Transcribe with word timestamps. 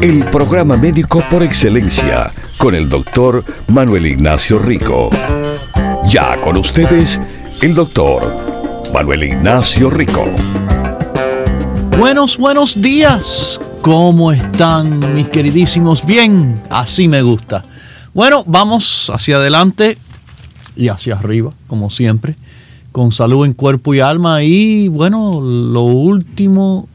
El 0.00 0.24
programa 0.30 0.76
médico 0.76 1.20
por 1.28 1.42
excelencia 1.42 2.30
con 2.58 2.76
el 2.76 2.88
doctor 2.88 3.44
Manuel 3.66 4.06
Ignacio 4.06 4.60
Rico. 4.60 5.10
Ya 6.08 6.36
con 6.40 6.56
ustedes, 6.56 7.20
el 7.62 7.74
doctor 7.74 8.22
Manuel 8.94 9.24
Ignacio 9.24 9.90
Rico. 9.90 10.24
Buenos, 11.98 12.38
buenos 12.38 12.80
días. 12.80 13.60
¿Cómo 13.82 14.30
están 14.30 15.14
mis 15.14 15.28
queridísimos? 15.30 16.06
Bien, 16.06 16.62
así 16.70 17.08
me 17.08 17.22
gusta. 17.22 17.64
Bueno, 18.14 18.44
vamos 18.46 19.10
hacia 19.12 19.34
adelante 19.38 19.98
y 20.76 20.88
hacia 20.88 21.16
arriba, 21.16 21.52
como 21.66 21.90
siempre, 21.90 22.36
con 22.92 23.10
salud 23.10 23.44
en 23.44 23.52
cuerpo 23.52 23.94
y 23.94 24.00
alma. 24.00 24.44
Y 24.44 24.86
bueno, 24.86 25.40
lo 25.40 25.82
último 25.82 26.88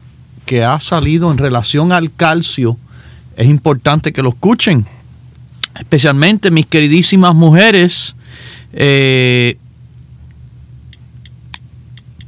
que 0.46 0.64
ha 0.64 0.80
salido 0.80 1.30
en 1.30 1.36
relación 1.36 1.92
al 1.92 2.10
calcio, 2.14 2.78
es 3.36 3.48
importante 3.48 4.12
que 4.12 4.22
lo 4.22 4.30
escuchen. 4.30 4.86
Especialmente 5.78 6.50
mis 6.50 6.66
queridísimas 6.66 7.34
mujeres, 7.34 8.14
eh, 8.72 9.58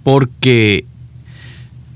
porque 0.02 0.84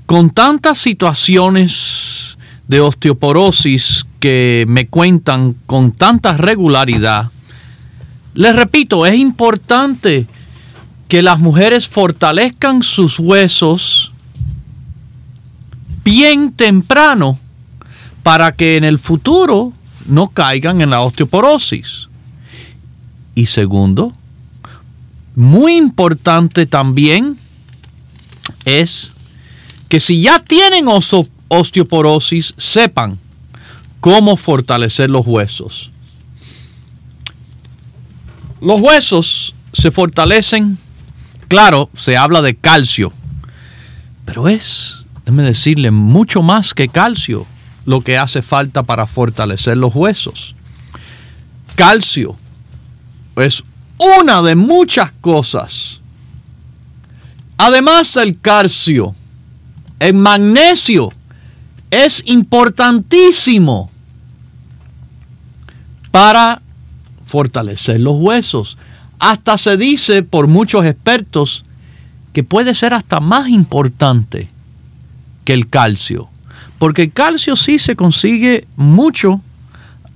con 0.05 0.29
tantas 0.29 0.77
situaciones 0.77 2.37
de 2.67 2.79
osteoporosis 2.79 4.05
que 4.19 4.65
me 4.67 4.87
cuentan 4.87 5.55
con 5.65 5.91
tanta 5.91 6.37
regularidad, 6.37 7.31
les 8.33 8.55
repito, 8.55 9.05
es 9.05 9.15
importante 9.15 10.25
que 11.09 11.21
las 11.21 11.39
mujeres 11.39 11.89
fortalezcan 11.89 12.83
sus 12.83 13.19
huesos 13.19 14.13
bien 16.05 16.53
temprano 16.53 17.37
para 18.23 18.55
que 18.55 18.77
en 18.77 18.83
el 18.83 18.99
futuro 18.99 19.73
no 20.05 20.29
caigan 20.29 20.81
en 20.81 20.89
la 20.89 21.01
osteoporosis. 21.01 22.07
Y 23.35 23.45
segundo, 23.47 24.13
muy 25.35 25.75
importante 25.75 26.65
también 26.65 27.37
es 28.65 29.13
que 29.89 29.99
si 29.99 30.21
ya 30.21 30.39
tienen 30.39 30.85
osteoporosis, 31.47 32.53
sepan 32.57 33.17
cómo 33.99 34.35
fortalecer 34.35 35.09
los 35.09 35.25
huesos. 35.25 35.91
Los 38.61 38.79
huesos 38.79 39.55
se 39.73 39.91
fortalecen, 39.91 40.77
claro, 41.47 41.89
se 41.95 42.15
habla 42.15 42.41
de 42.41 42.55
calcio, 42.55 43.11
pero 44.25 44.47
es, 44.47 45.05
déjeme 45.25 45.43
decirle, 45.43 45.89
mucho 45.91 46.43
más 46.43 46.73
que 46.73 46.87
calcio 46.87 47.47
lo 47.85 48.01
que 48.01 48.17
hace 48.17 48.41
falta 48.41 48.83
para 48.83 49.07
fortalecer 49.07 49.77
los 49.77 49.95
huesos. 49.95 50.55
Calcio 51.75 52.35
es 53.35 53.63
una 53.97 54.41
de 54.41 54.55
muchas 54.55 55.11
cosas. 55.21 55.99
Además 57.57 58.13
del 58.13 58.39
calcio, 58.39 59.15
el 59.99 60.15
magnesio 60.15 61.11
es 61.91 62.23
importantísimo 62.25 63.91
para 66.09 66.61
fortalecer 67.25 67.99
los 67.99 68.15
huesos. 68.19 68.77
Hasta 69.19 69.57
se 69.57 69.77
dice 69.77 70.23
por 70.23 70.47
muchos 70.47 70.85
expertos 70.85 71.63
que 72.33 72.43
puede 72.43 72.73
ser 72.73 72.93
hasta 72.93 73.19
más 73.19 73.49
importante 73.49 74.49
que 75.45 75.53
el 75.53 75.69
calcio. 75.69 76.30
Porque 76.81 77.03
el 77.03 77.11
calcio 77.11 77.55
sí 77.55 77.77
se 77.77 77.95
consigue 77.95 78.65
mucho 78.75 79.39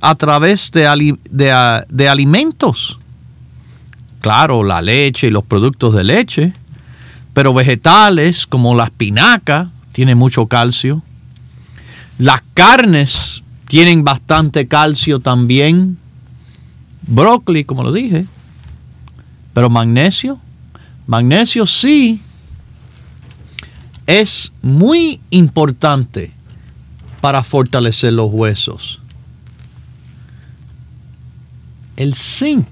a 0.02 0.16
través 0.16 0.72
de, 0.72 1.16
de, 1.30 2.10
alimentos. 2.10 2.98
Claro, 4.20 4.64
la 4.64 4.82
leche 4.82 5.28
y 5.28 5.30
los 5.30 5.44
productos 5.44 5.94
de 5.94 6.04
leche, 6.04 6.54
pero 7.36 7.54
vegetales 7.54 8.48
como 8.48 8.74
la 8.74 8.86
espinaca 8.86 9.70
tienen 9.92 10.18
mucho 10.18 10.48
calcio. 10.48 11.04
Las 12.18 12.42
carnes 12.56 13.44
tienen 13.68 14.04
bastante 14.04 14.68
calcio 14.68 15.20
también. 15.20 16.00
Brócoli, 17.04 17.64
como 17.64 17.84
lo 17.84 17.92
dije. 17.92 18.26
Pero 19.54 19.70
magnesio, 19.70 20.40
magnesio 21.06 21.68
sí 21.68 22.22
es 24.08 24.52
muy 24.64 25.20
importante 25.30 26.35
para 27.26 27.42
fortalecer 27.42 28.14
los 28.14 28.30
huesos. 28.32 29.00
El 31.98 32.14
zinc. 32.14 32.68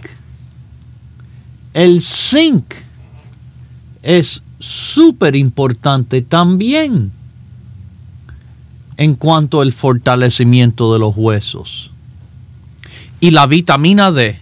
El 1.74 2.04
zinc 2.04 2.76
es 4.04 4.44
súper 4.60 5.36
importante 5.36 6.22
también 6.22 7.12
en 8.98 9.16
cuanto 9.16 9.60
al 9.60 9.74
fortalecimiento 9.74 10.94
de 10.94 11.00
los 11.00 11.16
huesos. 11.18 11.90
Y 13.22 13.32
la 13.32 13.48
vitamina 13.48 14.12
D. 14.12 14.40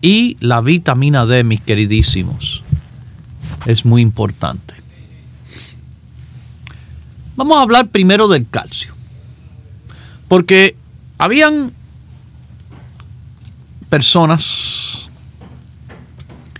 Y 0.00 0.38
la 0.40 0.62
vitamina 0.62 1.26
D, 1.26 1.44
mis 1.44 1.60
queridísimos, 1.60 2.62
es 3.66 3.84
muy 3.84 4.00
importante. 4.00 4.77
Vamos 7.38 7.56
a 7.56 7.62
hablar 7.62 7.86
primero 7.86 8.26
del 8.26 8.48
calcio. 8.50 8.92
Porque 10.26 10.74
habían 11.18 11.72
personas 13.88 15.08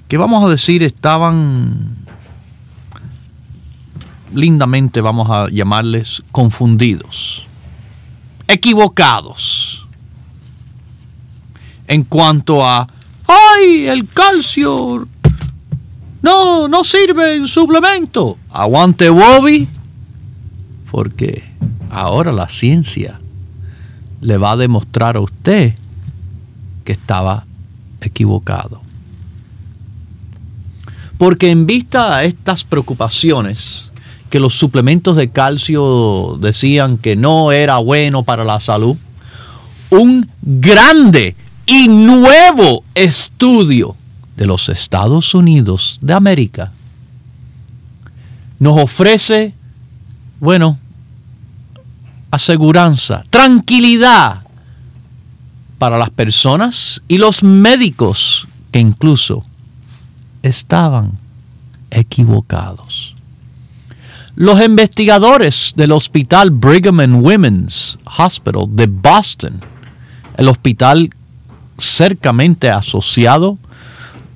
que 0.07 0.17
vamos 0.17 0.45
a 0.45 0.49
decir 0.49 0.85
estaban 0.85 1.97
lindamente, 4.33 5.01
vamos 5.01 5.29
a 5.29 5.49
llamarles 5.49 6.23
confundidos, 6.31 7.45
equivocados 8.47 9.85
en 11.89 12.05
cuanto 12.05 12.65
a, 12.65 12.87
ay, 13.27 13.89
el 13.89 14.07
calcio 14.07 15.09
no, 16.23 16.69
no 16.69 16.85
sirve 16.85 17.35
en 17.35 17.49
suplemento. 17.49 18.39
Aguante 18.51 19.11
Bobby 19.11 19.69
porque 20.91 21.45
ahora 21.91 22.33
la 22.33 22.49
ciencia 22.49 23.21
le 24.21 24.37
va 24.37 24.53
a 24.53 24.57
demostrar 24.57 25.17
a 25.17 25.21
usted 25.21 25.75
que 26.85 26.93
estaba 26.93 27.45
equivocado. 28.01 28.81
Porque 31.19 31.51
en 31.51 31.67
vista 31.67 32.17
a 32.17 32.25
estas 32.25 32.65
preocupaciones, 32.65 33.91
que 34.31 34.41
los 34.41 34.55
suplementos 34.55 35.17
de 35.17 35.31
calcio 35.31 36.39
decían 36.41 36.99
que 36.99 37.17
no 37.17 37.53
era 37.53 37.79
bueno 37.79 38.23
para 38.23 38.45
la 38.45 38.61
salud, 38.61 38.97
un 39.91 40.29
grande 40.43 41.35
y 41.67 41.89
nuevo 41.89 42.85
estudio 42.95 43.97
de 44.37 44.47
los 44.47 44.69
Estados 44.69 45.35
Unidos 45.35 45.99
de 46.03 46.15
América 46.15 46.73
nos 48.59 48.79
ofrece 48.81 49.55
bueno, 50.41 50.79
aseguranza, 52.31 53.25
tranquilidad 53.31 54.43
para 55.79 55.99
las 55.99 56.11
personas 56.11 57.03
y 57.09 57.19
los 57.19 57.43
médicos 57.43 58.47
que 58.71 58.81
incluso 58.81 59.45
estaban 60.43 61.13
equivocados. 61.91 63.15
Los 64.35 64.63
investigadores 64.63 65.73
del 65.75 65.93
hospital 65.93 66.51
Brigham 66.51 67.01
and 67.01 67.25
Women's 67.25 67.99
Hospital 68.19 68.67
de 68.71 68.87
Boston, 68.87 69.61
el 70.37 70.49
hospital 70.49 71.11
cercamente 71.77 72.71
asociado 72.71 73.59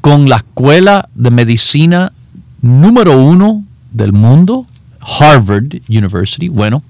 con 0.00 0.28
la 0.28 0.36
escuela 0.36 1.08
de 1.14 1.30
medicina 1.30 2.12
número 2.60 3.20
uno 3.20 3.64
del 3.92 4.12
mundo, 4.12 4.66
Harvard 5.02 5.82
University, 5.88 6.48
bueno, 6.48 6.82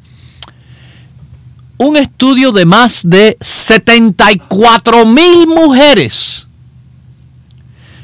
un 1.78 1.96
estudio 1.96 2.52
de 2.52 2.64
más 2.64 3.02
de 3.04 3.36
74 3.40 5.04
mil 5.06 5.46
mujeres 5.48 6.46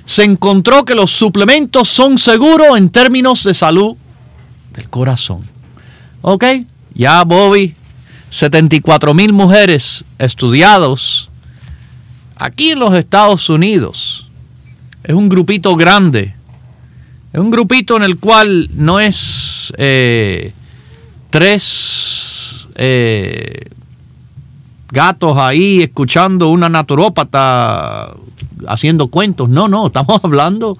se 0.04 0.24
encontró 0.24 0.84
que 0.84 0.94
los 0.94 1.10
suplementos 1.10 1.88
son 1.88 2.16
seguros 2.16 2.78
en 2.78 2.88
términos 2.88 3.44
de 3.44 3.52
salud 3.52 3.94
del 4.72 4.88
corazón. 4.88 5.42
¿Ok? 6.22 6.44
Ya, 6.94 7.22
Bobby, 7.24 7.74
74 8.30 9.12
mil 9.14 9.32
mujeres 9.32 10.04
estudiados 10.18 11.28
aquí 12.36 12.70
en 12.70 12.78
los 12.78 12.94
Estados 12.94 13.48
Unidos. 13.50 14.26
Es 15.04 15.14
un 15.14 15.28
grupito 15.28 15.76
grande. 15.76 16.34
Es 17.32 17.40
un 17.40 17.50
grupito 17.50 17.96
en 17.96 18.02
el 18.02 18.18
cual 18.18 18.70
no 18.72 18.98
es 19.00 19.47
eh, 19.76 20.52
tres 21.30 22.66
eh, 22.76 23.70
gatos 24.90 25.36
ahí 25.36 25.82
escuchando 25.82 26.48
una 26.48 26.68
naturópata 26.68 28.14
haciendo 28.66 29.08
cuentos. 29.08 29.48
No, 29.48 29.68
no, 29.68 29.86
estamos 29.86 30.20
hablando 30.24 30.78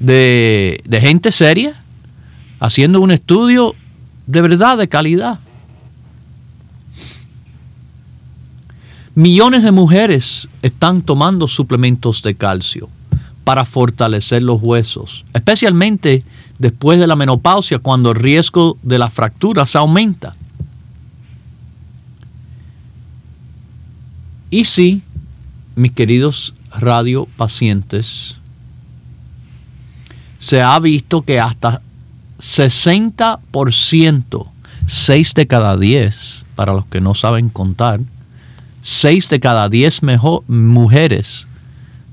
de, 0.00 0.80
de 0.84 1.00
gente 1.00 1.30
seria 1.32 1.80
haciendo 2.58 3.00
un 3.00 3.10
estudio 3.10 3.74
de 4.26 4.42
verdad, 4.42 4.76
de 4.76 4.88
calidad. 4.88 5.38
Millones 9.14 9.62
de 9.62 9.72
mujeres 9.72 10.48
están 10.60 11.00
tomando 11.00 11.48
suplementos 11.48 12.22
de 12.22 12.34
calcio 12.34 12.90
para 13.44 13.64
fortalecer 13.64 14.42
los 14.42 14.60
huesos, 14.60 15.24
especialmente 15.32 16.22
después 16.58 16.98
de 16.98 17.06
la 17.06 17.16
menopausia 17.16 17.78
cuando 17.78 18.10
el 18.10 18.16
riesgo 18.16 18.78
de 18.82 18.98
las 18.98 19.12
fracturas 19.12 19.76
aumenta. 19.76 20.34
Y 24.50 24.64
sí, 24.64 25.02
mis 25.74 25.92
queridos 25.92 26.54
radiopacientes, 26.70 28.36
se 30.38 30.62
ha 30.62 30.78
visto 30.78 31.22
que 31.22 31.40
hasta 31.40 31.82
60%, 32.38 34.46
6 34.86 35.34
de 35.34 35.46
cada 35.46 35.76
10, 35.76 36.44
para 36.54 36.74
los 36.74 36.86
que 36.86 37.00
no 37.00 37.14
saben 37.14 37.48
contar, 37.48 38.00
6 38.82 39.30
de 39.30 39.40
cada 39.40 39.68
10 39.68 40.02
mujeres 40.46 41.48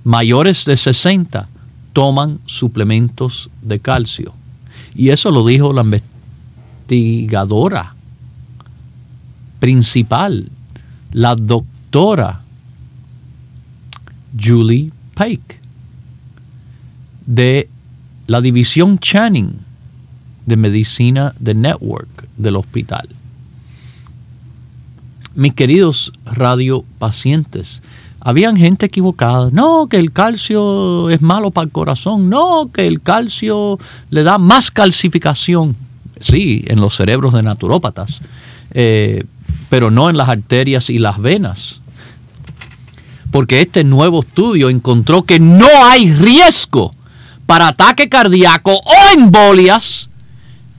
mayores 0.04 0.66
de 0.66 0.76
60 0.76 1.48
toman 1.94 2.40
suplementos 2.46 3.50
de 3.62 3.80
calcio. 3.80 4.34
Y 4.96 5.10
eso 5.10 5.32
lo 5.32 5.46
dijo 5.46 5.74
la 5.74 5.84
investigadora 5.84 7.96
principal, 9.60 10.50
la 11.12 11.36
doctora 11.36 12.42
Julie 14.40 14.92
Pike, 15.16 15.60
de 17.26 17.70
la 18.28 18.42
división 18.42 18.98
Channing 18.98 19.58
de 20.46 20.58
medicina 20.58 21.34
de 21.40 21.54
Network 21.54 22.28
del 22.38 22.58
hospital 22.58 23.08
mis 25.36 25.54
queridos 25.54 26.14
radiopacientes, 26.26 27.82
habían 28.24 28.56
gente 28.56 28.86
equivocada. 28.86 29.50
No, 29.52 29.88
que 29.88 29.98
el 29.98 30.12
calcio 30.12 31.10
es 31.10 31.22
malo 31.22 31.52
para 31.52 31.66
el 31.66 31.72
corazón. 31.72 32.30
No, 32.30 32.72
que 32.74 32.88
el 32.88 33.02
calcio 33.02 33.78
le 34.10 34.24
da 34.24 34.38
más 34.38 34.72
calcificación. 34.72 35.76
Sí, 36.20 36.64
en 36.68 36.80
los 36.80 36.96
cerebros 36.96 37.34
de 37.34 37.44
naturópatas, 37.44 38.22
eh, 38.72 39.26
pero 39.70 39.92
no 39.92 40.10
en 40.10 40.18
las 40.18 40.30
arterias 40.30 40.90
y 40.90 41.00
las 41.00 41.20
venas. 41.20 41.82
Porque 43.30 43.60
este 43.60 43.84
nuevo 43.84 44.22
estudio 44.22 44.70
encontró 44.70 45.24
que 45.24 45.40
no 45.42 45.68
hay 45.84 46.14
riesgo 46.14 46.94
para 47.46 47.70
ataque 47.70 48.08
cardíaco 48.08 48.72
o 48.72 48.94
embolias 49.14 50.10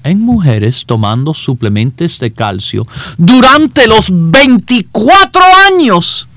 en 0.03 0.21
mujeres 0.21 0.85
tomando 0.87 1.35
suplementos 1.35 2.19
de 2.21 2.33
calcio 2.33 2.87
durante 3.19 3.87
los 3.87 4.09
24 4.11 5.43
años 5.73 6.29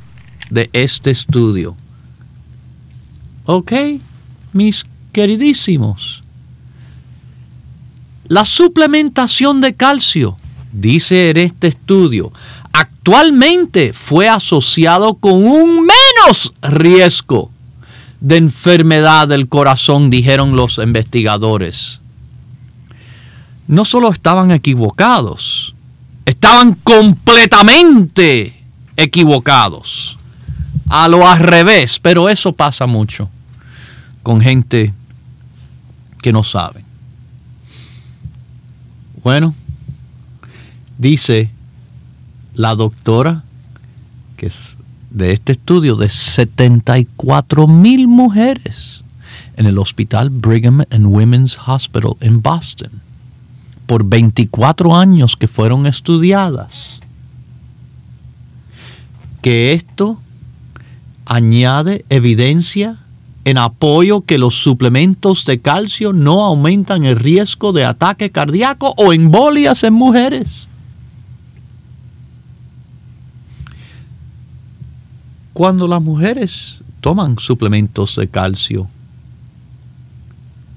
de 0.50 0.70
este 0.74 1.12
estudio. 1.12 1.76
¿Ok? 3.46 3.72
Mis 4.54 4.86
queridísimos. 5.12 6.24
La 8.28 8.46
suplementación 8.46 9.62
de 9.62 9.74
calcio, 9.74 10.38
dice 10.72 11.30
en 11.30 11.38
este 11.38 11.68
estudio, 11.68 12.32
actualmente 12.74 13.94
fue 13.94 14.28
asociado 14.28 15.16
con 15.16 15.46
un 15.46 15.86
menos 15.86 16.54
riesgo 16.62 17.50
de 18.20 18.38
enfermedad 18.38 19.28
del 19.28 19.48
corazón, 19.48 20.10
dijeron 20.10 20.56
los 20.56 20.78
investigadores 20.80 22.02
no 23.68 23.84
solo 23.86 24.10
estaban 24.12 24.52
equivocados, 24.52 25.76
estaban 26.26 26.74
completamente 26.74 28.56
equivocados. 28.96 30.17
A 30.90 31.08
lo 31.08 31.28
al 31.28 31.40
revés, 31.40 32.00
pero 32.00 32.30
eso 32.30 32.54
pasa 32.54 32.86
mucho 32.86 33.30
con 34.24 34.42
gente 34.42 34.94
que 36.22 36.32
no 36.32 36.44
sabe. 36.44 36.84
Bueno, 39.24 39.54
dice 40.98 41.52
la 42.56 42.76
doctora, 42.76 43.44
que 44.38 44.48
es 44.48 44.78
de 45.10 45.34
este 45.34 45.54
estudio, 45.54 45.96
de 45.96 46.10
74 46.10 47.68
mil 47.68 48.08
mujeres 48.08 49.04
en 49.56 49.66
el 49.66 49.78
hospital 49.80 50.30
Brigham 50.30 50.84
and 50.92 51.06
Women's 51.06 51.58
Hospital 51.66 52.12
en 52.22 52.42
Boston 52.42 52.92
por 53.86 54.04
24 54.04 54.96
años 54.96 55.36
que 55.36 55.48
fueron 55.48 55.88
estudiadas, 55.88 57.00
que 59.42 59.74
esto 59.74 60.20
añade 61.28 62.06
evidencia 62.10 62.98
en 63.46 63.58
apoyo 63.58 64.22
que 64.22 64.38
los 64.38 64.56
suplementos 64.56 65.46
de 65.46 65.60
calcio 65.60 66.14
no 66.14 66.44
aumentan 66.44 67.06
el 67.06 67.16
riesgo 67.16 67.72
de 67.72 67.86
ataque 67.86 68.32
cardíaco 68.32 68.94
o 68.98 69.14
embolias 69.14 69.84
en 69.84 69.94
mujeres. 69.94 70.68
Cuando 75.54 75.88
las 75.88 76.02
mujeres 76.02 76.82
toman 77.02 77.40
suplementos 77.40 78.16
de 78.16 78.28
calcio, 78.28 78.88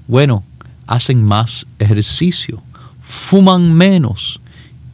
bueno, 0.07 0.43
hacen 0.87 1.23
más 1.23 1.65
ejercicio 1.77 2.61
fuman 3.11 3.73
menos 3.73 4.39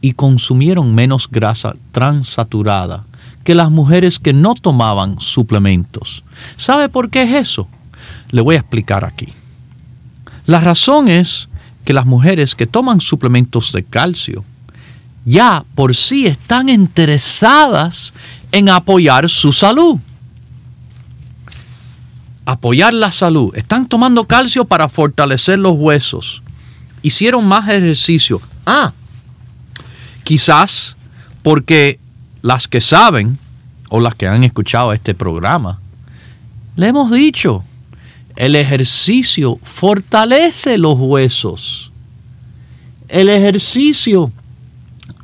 y 0.00 0.12
consumieron 0.12 0.94
menos 0.94 1.28
grasa 1.30 1.74
transaturada 1.92 3.04
que 3.48 3.54
las 3.54 3.70
mujeres 3.70 4.18
que 4.18 4.34
no 4.34 4.54
tomaban 4.54 5.18
suplementos. 5.22 6.22
¿Sabe 6.58 6.90
por 6.90 7.08
qué 7.08 7.22
es 7.22 7.32
eso? 7.32 7.66
Le 8.28 8.42
voy 8.42 8.56
a 8.56 8.58
explicar 8.58 9.06
aquí. 9.06 9.28
La 10.44 10.60
razón 10.60 11.08
es 11.08 11.48
que 11.86 11.94
las 11.94 12.04
mujeres 12.04 12.54
que 12.54 12.66
toman 12.66 13.00
suplementos 13.00 13.72
de 13.72 13.84
calcio 13.84 14.44
ya 15.24 15.64
por 15.74 15.96
sí 15.96 16.26
están 16.26 16.68
interesadas 16.68 18.12
en 18.52 18.68
apoyar 18.68 19.30
su 19.30 19.54
salud. 19.54 19.98
Apoyar 22.44 22.92
la 22.92 23.12
salud. 23.12 23.56
Están 23.56 23.88
tomando 23.88 24.26
calcio 24.26 24.66
para 24.66 24.90
fortalecer 24.90 25.58
los 25.58 25.72
huesos 25.72 26.42
hicieron 27.00 27.46
más 27.46 27.66
ejercicio. 27.66 28.42
Ah, 28.66 28.92
quizás 30.22 30.98
porque 31.42 31.98
las 32.42 32.68
que 32.68 32.80
saben 32.80 33.38
o 33.90 34.00
las 34.00 34.14
que 34.14 34.26
han 34.26 34.44
escuchado 34.44 34.92
este 34.92 35.14
programa, 35.14 35.80
le 36.76 36.88
hemos 36.88 37.10
dicho, 37.10 37.64
el 38.36 38.54
ejercicio 38.54 39.58
fortalece 39.62 40.78
los 40.78 40.96
huesos. 40.96 41.90
El 43.08 43.28
ejercicio 43.30 44.30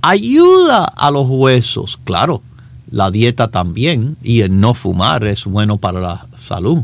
ayuda 0.02 0.85
a 0.85 1.11
los 1.11 1.26
huesos. 1.28 1.99
Claro, 2.04 2.42
la 2.90 3.11
dieta 3.11 3.49
también 3.49 4.16
y 4.23 4.40
el 4.40 4.59
no 4.59 4.75
fumar 4.75 5.25
es 5.25 5.44
bueno 5.44 5.76
para 5.76 6.00
la 6.00 6.26
salud. 6.37 6.83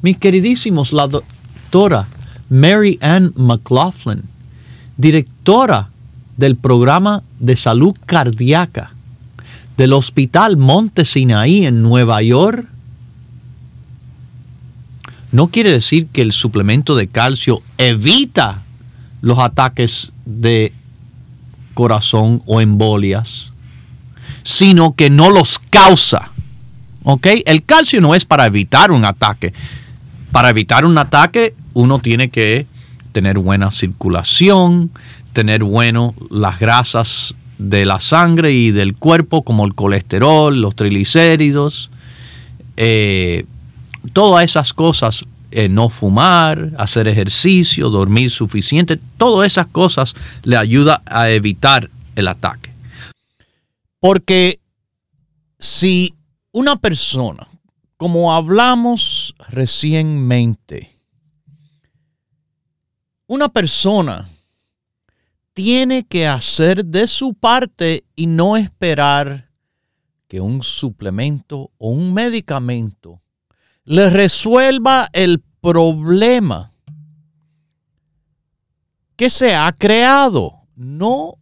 Mis 0.00 0.16
queridísimos, 0.16 0.92
la 0.92 1.08
doctora 1.08 2.06
Mary 2.48 2.98
Ann 3.02 3.32
McLaughlin, 3.36 4.22
directora 4.96 5.90
del 6.38 6.56
programa 6.56 7.22
de 7.40 7.56
salud 7.56 7.94
cardíaca 8.06 8.92
del 9.76 9.92
Hospital 9.92 10.56
Monte 10.56 11.04
Sinaí 11.04 11.66
en 11.66 11.82
Nueva 11.82 12.22
York, 12.22 12.66
no 15.30 15.48
quiere 15.48 15.70
decir 15.70 16.06
que 16.06 16.22
el 16.22 16.32
suplemento 16.32 16.96
de 16.96 17.06
calcio 17.06 17.62
evita 17.76 18.62
los 19.20 19.38
ataques 19.38 20.12
de 20.24 20.72
corazón 21.74 22.42
o 22.46 22.60
embolias, 22.60 23.52
sino 24.42 24.94
que 24.94 25.10
no 25.10 25.30
los 25.30 25.58
causa. 25.58 26.32
¿Ok? 27.04 27.26
El 27.46 27.64
calcio 27.64 28.00
no 28.00 28.14
es 28.14 28.24
para 28.24 28.46
evitar 28.46 28.90
un 28.90 29.04
ataque. 29.04 29.52
Para 30.32 30.50
evitar 30.50 30.84
un 30.84 30.98
ataque 30.98 31.54
uno 31.74 31.98
tiene 32.00 32.30
que 32.30 32.66
tener 33.12 33.38
buena 33.38 33.70
circulación, 33.70 34.90
tener 35.38 35.62
bueno 35.62 36.16
las 36.30 36.58
grasas 36.58 37.36
de 37.58 37.86
la 37.86 38.00
sangre 38.00 38.52
y 38.52 38.72
del 38.72 38.96
cuerpo 38.96 39.44
como 39.44 39.64
el 39.64 39.72
colesterol, 39.72 40.60
los 40.60 40.74
triglicéridos, 40.74 41.92
eh, 42.76 43.44
todas 44.12 44.42
esas 44.42 44.74
cosas, 44.74 45.26
eh, 45.52 45.68
no 45.68 45.90
fumar, 45.90 46.72
hacer 46.76 47.06
ejercicio, 47.06 47.88
dormir 47.88 48.32
suficiente, 48.32 48.98
todas 49.16 49.46
esas 49.46 49.68
cosas 49.68 50.16
le 50.42 50.56
ayuda 50.56 51.02
a 51.06 51.30
evitar 51.30 51.88
el 52.16 52.26
ataque. 52.26 52.72
Porque 54.00 54.58
si 55.60 56.16
una 56.50 56.74
persona, 56.74 57.46
como 57.96 58.34
hablamos 58.34 59.36
recientemente, 59.50 60.98
una 63.28 63.48
persona 63.48 64.28
tiene 65.58 66.06
que 66.06 66.24
hacer 66.24 66.84
de 66.84 67.08
su 67.08 67.34
parte 67.34 68.04
y 68.14 68.28
no 68.28 68.56
esperar 68.56 69.50
que 70.28 70.40
un 70.40 70.62
suplemento 70.62 71.72
o 71.78 71.90
un 71.90 72.14
medicamento 72.14 73.20
le 73.82 74.08
resuelva 74.08 75.08
el 75.12 75.42
problema 75.60 76.72
que 79.16 79.28
se 79.28 79.56
ha 79.56 79.72
creado. 79.72 80.60
No, 80.76 81.38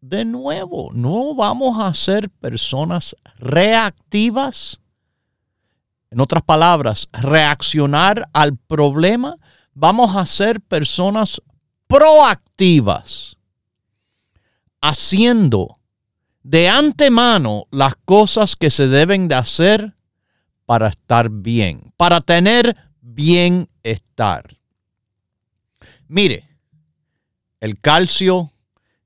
de 0.00 0.24
nuevo, 0.24 0.90
no 0.92 1.36
vamos 1.36 1.78
a 1.78 1.94
ser 1.94 2.28
personas 2.28 3.14
reactivas. 3.38 4.80
En 6.10 6.18
otras 6.18 6.42
palabras, 6.42 7.08
reaccionar 7.12 8.28
al 8.32 8.56
problema. 8.56 9.36
Vamos 9.74 10.16
a 10.16 10.26
ser 10.26 10.60
personas 10.60 11.40
proactivas 11.86 13.36
haciendo 14.80 15.78
de 16.42 16.68
antemano 16.68 17.64
las 17.70 17.96
cosas 17.96 18.56
que 18.56 18.70
se 18.70 18.88
deben 18.88 19.28
de 19.28 19.34
hacer 19.34 19.94
para 20.64 20.88
estar 20.88 21.30
bien, 21.30 21.92
para 21.96 22.20
tener 22.20 22.76
bienestar. 23.00 24.58
Mire, 26.08 26.48
el 27.60 27.78
calcio 27.80 28.52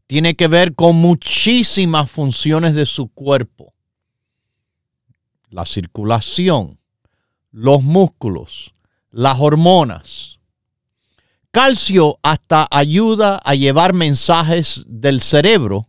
tiene 0.06 0.36
que 0.36 0.48
ver 0.48 0.74
con 0.74 0.96
muchísimas 0.96 2.10
funciones 2.10 2.74
de 2.74 2.86
su 2.86 3.08
cuerpo. 3.08 3.74
La 5.48 5.64
circulación, 5.64 6.78
los 7.50 7.82
músculos, 7.82 8.74
las 9.10 9.38
hormonas, 9.40 10.33
Calcio 11.54 12.18
hasta 12.20 12.66
ayuda 12.68 13.36
a 13.36 13.54
llevar 13.54 13.94
mensajes 13.94 14.84
del 14.88 15.20
cerebro 15.20 15.88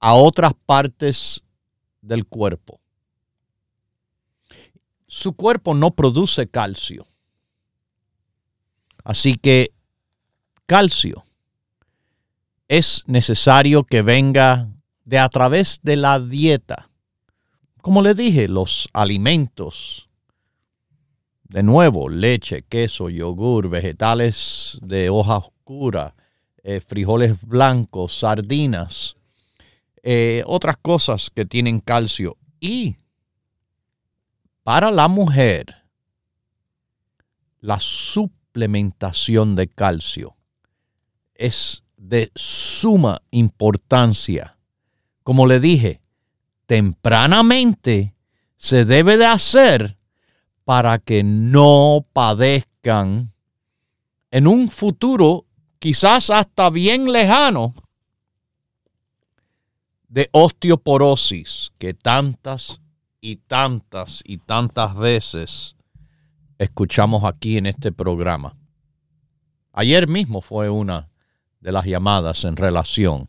a 0.00 0.14
otras 0.14 0.52
partes 0.66 1.44
del 2.00 2.26
cuerpo. 2.26 2.80
Su 5.06 5.34
cuerpo 5.34 5.74
no 5.74 5.92
produce 5.92 6.48
calcio. 6.48 7.06
Así 9.04 9.36
que 9.36 9.70
calcio 10.66 11.22
es 12.66 13.04
necesario 13.06 13.84
que 13.84 14.02
venga 14.02 14.72
de 15.04 15.20
a 15.20 15.28
través 15.28 15.78
de 15.84 15.94
la 15.94 16.18
dieta. 16.18 16.90
Como 17.80 18.02
le 18.02 18.14
dije, 18.14 18.48
los 18.48 18.88
alimentos 18.92 20.09
de 21.50 21.64
nuevo, 21.64 22.08
leche, 22.08 22.62
queso, 22.62 23.08
yogur, 23.08 23.68
vegetales 23.68 24.78
de 24.82 25.10
hoja 25.10 25.38
oscura, 25.38 26.14
eh, 26.62 26.80
frijoles 26.80 27.40
blancos, 27.42 28.20
sardinas, 28.20 29.16
eh, 30.04 30.44
otras 30.46 30.76
cosas 30.76 31.28
que 31.28 31.44
tienen 31.44 31.80
calcio. 31.80 32.36
Y 32.60 32.94
para 34.62 34.92
la 34.92 35.08
mujer, 35.08 35.74
la 37.58 37.80
suplementación 37.80 39.56
de 39.56 39.66
calcio 39.66 40.36
es 41.34 41.82
de 41.96 42.30
suma 42.36 43.22
importancia. 43.32 44.56
Como 45.24 45.48
le 45.48 45.58
dije, 45.58 46.00
tempranamente 46.66 48.14
se 48.56 48.84
debe 48.84 49.16
de 49.16 49.26
hacer 49.26 49.99
para 50.70 51.00
que 51.00 51.24
no 51.24 52.06
padezcan 52.12 53.32
en 54.30 54.46
un 54.46 54.70
futuro 54.70 55.44
quizás 55.80 56.30
hasta 56.30 56.70
bien 56.70 57.10
lejano 57.10 57.74
de 60.06 60.28
osteoporosis 60.30 61.72
que 61.76 61.92
tantas 61.92 62.80
y 63.20 63.38
tantas 63.38 64.22
y 64.24 64.38
tantas 64.38 64.94
veces 64.94 65.74
escuchamos 66.56 67.24
aquí 67.24 67.56
en 67.56 67.66
este 67.66 67.90
programa. 67.90 68.56
Ayer 69.72 70.06
mismo 70.06 70.40
fue 70.40 70.70
una 70.70 71.10
de 71.58 71.72
las 71.72 71.84
llamadas 71.84 72.44
en 72.44 72.54
relación 72.54 73.28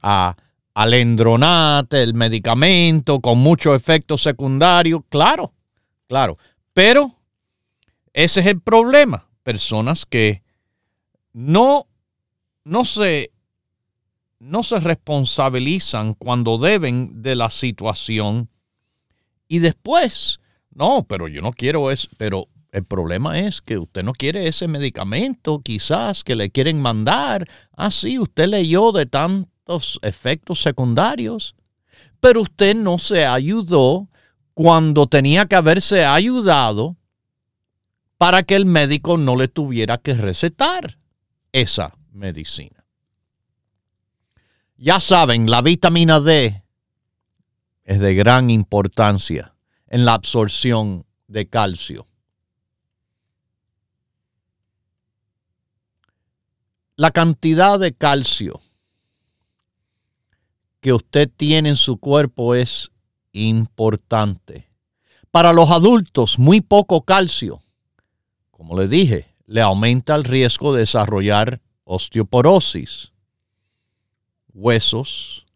a 0.00 0.36
alendronate, 0.74 2.04
el 2.04 2.14
medicamento 2.14 3.18
con 3.18 3.38
muchos 3.38 3.74
efectos 3.74 4.22
secundarios. 4.22 5.02
Claro, 5.08 5.52
claro. 6.08 6.38
Pero 6.72 7.14
ese 8.12 8.40
es 8.40 8.46
el 8.46 8.60
problema. 8.60 9.28
Personas 9.42 10.06
que 10.06 10.42
no, 11.32 11.86
no, 12.64 12.84
se, 12.84 13.32
no 14.38 14.62
se 14.62 14.80
responsabilizan 14.80 16.14
cuando 16.14 16.58
deben 16.58 17.22
de 17.22 17.36
la 17.36 17.50
situación 17.50 18.48
y 19.48 19.60
después, 19.60 20.40
no, 20.70 21.04
pero 21.04 21.28
yo 21.28 21.42
no 21.42 21.52
quiero 21.52 21.90
eso, 21.90 22.08
pero 22.16 22.48
el 22.72 22.84
problema 22.84 23.38
es 23.38 23.60
que 23.60 23.78
usted 23.78 24.02
no 24.02 24.12
quiere 24.12 24.48
ese 24.48 24.68
medicamento, 24.68 25.60
quizás 25.60 26.24
que 26.24 26.36
le 26.36 26.50
quieren 26.50 26.80
mandar. 26.80 27.48
Ah, 27.72 27.90
sí, 27.90 28.18
usted 28.18 28.48
leyó 28.48 28.92
de 28.92 29.06
tantos 29.06 29.98
efectos 30.02 30.60
secundarios, 30.60 31.54
pero 32.20 32.42
usted 32.42 32.74
no 32.74 32.98
se 32.98 33.24
ayudó 33.24 34.08
cuando 34.56 35.06
tenía 35.06 35.44
que 35.44 35.54
haberse 35.54 36.06
ayudado 36.06 36.96
para 38.16 38.42
que 38.42 38.56
el 38.56 38.64
médico 38.64 39.18
no 39.18 39.36
le 39.36 39.48
tuviera 39.48 39.98
que 39.98 40.14
recetar 40.14 40.98
esa 41.52 41.94
medicina. 42.10 42.86
Ya 44.78 44.98
saben, 44.98 45.50
la 45.50 45.60
vitamina 45.60 46.20
D 46.20 46.64
es 47.84 48.00
de 48.00 48.14
gran 48.14 48.48
importancia 48.48 49.54
en 49.88 50.06
la 50.06 50.14
absorción 50.14 51.04
de 51.26 51.50
calcio. 51.50 52.08
La 56.94 57.10
cantidad 57.10 57.78
de 57.78 57.92
calcio 57.92 58.62
que 60.80 60.94
usted 60.94 61.30
tiene 61.36 61.68
en 61.68 61.76
su 61.76 61.98
cuerpo 61.98 62.54
es 62.54 62.90
importante. 63.44 64.68
Para 65.30 65.52
los 65.52 65.70
adultos, 65.70 66.38
muy 66.38 66.60
poco 66.60 67.02
calcio, 67.02 67.62
como 68.50 68.78
le 68.78 68.88
dije, 68.88 69.34
le 69.46 69.60
aumenta 69.60 70.14
el 70.14 70.24
riesgo 70.24 70.72
de 70.72 70.80
desarrollar 70.80 71.60
osteoporosis. 71.84 73.12
Huesos 74.52 75.46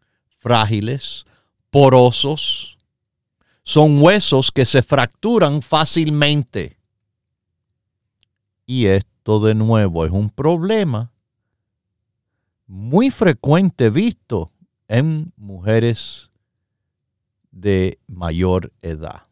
frágiles, 0.41 1.25
porosos, 1.69 2.77
son 3.63 4.01
huesos 4.01 4.51
que 4.51 4.65
se 4.65 4.81
fracturan 4.81 5.61
fácilmente. 5.61 6.77
Y 8.65 8.87
esto 8.87 9.39
de 9.39 9.53
nuevo 9.53 10.05
es 10.05 10.11
un 10.11 10.29
problema 10.29 11.11
muy 12.65 13.11
frecuente 13.11 13.89
visto 13.89 14.51
en 14.87 15.31
mujeres 15.37 16.30
de 17.51 17.99
mayor 18.07 18.73
edad. 18.81 19.27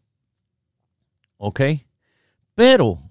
¿Ok? 1.37 1.61
Pero 2.53 3.01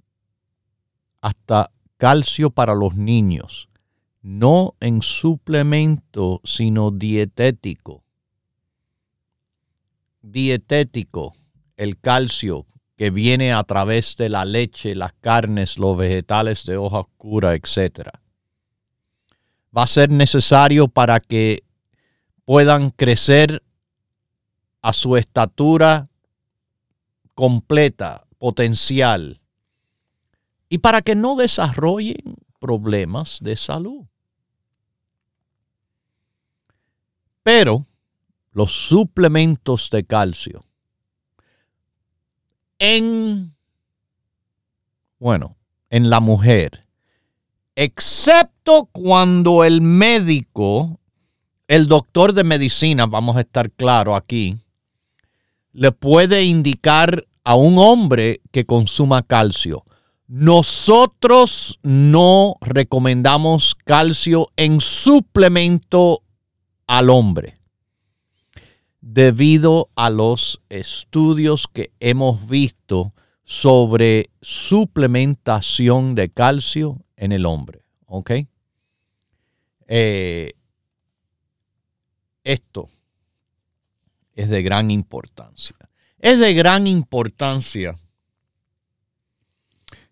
hasta 1.21 1.71
calcio 1.97 2.51
para 2.51 2.75
los 2.75 2.95
niños, 2.97 3.69
no 4.23 4.75
en 4.81 5.03
suplemento, 5.03 6.41
sino 6.45 6.91
dietético. 6.91 8.05
Dietético, 10.23 11.35
el 11.77 11.99
calcio 11.99 12.67
que 12.97 13.11
viene 13.11 13.53
a 13.53 13.63
través 13.63 14.17
de 14.17 14.29
la 14.29 14.45
leche, 14.45 14.95
las 14.95 15.13
carnes, 15.15 15.79
los 15.79 15.97
vegetales 15.97 16.65
de 16.65 16.77
hoja 16.77 17.01
oscura, 17.01 17.55
etc. 17.55 18.09
Va 19.77 19.85
a 19.85 19.87
ser 19.87 20.11
necesario 20.11 20.89
para 20.89 21.21
que 21.21 21.63
puedan 22.45 22.91
crecer 22.91 23.63
a 24.83 24.93
su 24.93 25.17
estatura 25.17 26.09
completa, 27.35 28.27
potencial, 28.39 29.41
y 30.69 30.79
para 30.79 31.03
que 31.03 31.15
no 31.15 31.37
desarrollen 31.37 32.37
problemas 32.59 33.39
de 33.41 33.57
salud. 33.57 34.05
Pero 37.43 37.87
los 38.53 38.73
suplementos 38.73 39.89
de 39.91 40.05
calcio 40.05 40.65
en, 42.79 43.55
bueno, 45.19 45.57
en 45.91 46.11
la 46.11 46.21
mujer, 46.21 46.87
excepto 47.75 48.89
cuando 48.93 49.65
el 49.65 49.81
médico, 49.81 51.01
el 51.67 51.87
doctor 51.87 52.33
de 52.33 52.45
medicina, 52.45 53.07
vamos 53.07 53.37
a 53.37 53.41
estar 53.41 53.71
claro 53.71 54.15
aquí, 54.15 54.59
le 55.79 55.93
puede 55.93 56.45
indicar 56.45 57.25
a 57.45 57.55
un 57.55 57.79
hombre 57.79 58.41
que 58.51 58.67
consuma 58.67 59.23
calcio. 59.23 59.85
Nosotros 60.27 61.79
no 61.85 62.57
recomendamos 62.61 63.77
calcio 63.85 64.51
en 64.57 64.81
suplemento 64.81 66.25
al 66.89 67.11
hombre 67.11 67.61
debido 69.01 69.89
a 69.95 70.11
los 70.11 70.61
estudios 70.69 71.69
que 71.73 71.93
hemos 72.01 72.49
visto 72.49 73.15
sobre 73.45 74.31
suplementación 74.43 76.17
de 76.17 76.29
calcio 76.29 77.05
en 77.17 77.31
el 77.31 77.47
hombre. 77.47 77.85
¿Ok? 78.07 78.33
Eh, 79.87 80.55
esto 82.43 82.91
es 84.39 84.51
de 84.51 84.63
gran 84.63 84.93
importancia. 84.93 85.75
Es 86.21 86.39
de 86.39 86.55
gran 86.55 86.87
importancia 86.87 87.99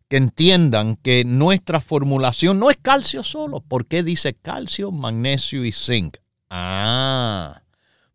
que 0.09 0.17
entiendan 0.17 0.97
que 0.97 1.25
nuestra 1.25 1.81
formulación 1.81 2.59
no 2.59 2.71
es 2.71 2.77
calcio 2.77 3.23
solo. 3.23 3.61
¿Por 3.61 3.87
qué 3.87 4.03
dice 4.03 4.35
calcio, 4.35 4.91
magnesio 4.91 5.65
y 5.65 5.71
zinc? 5.71 6.17
Ah, 6.51 7.63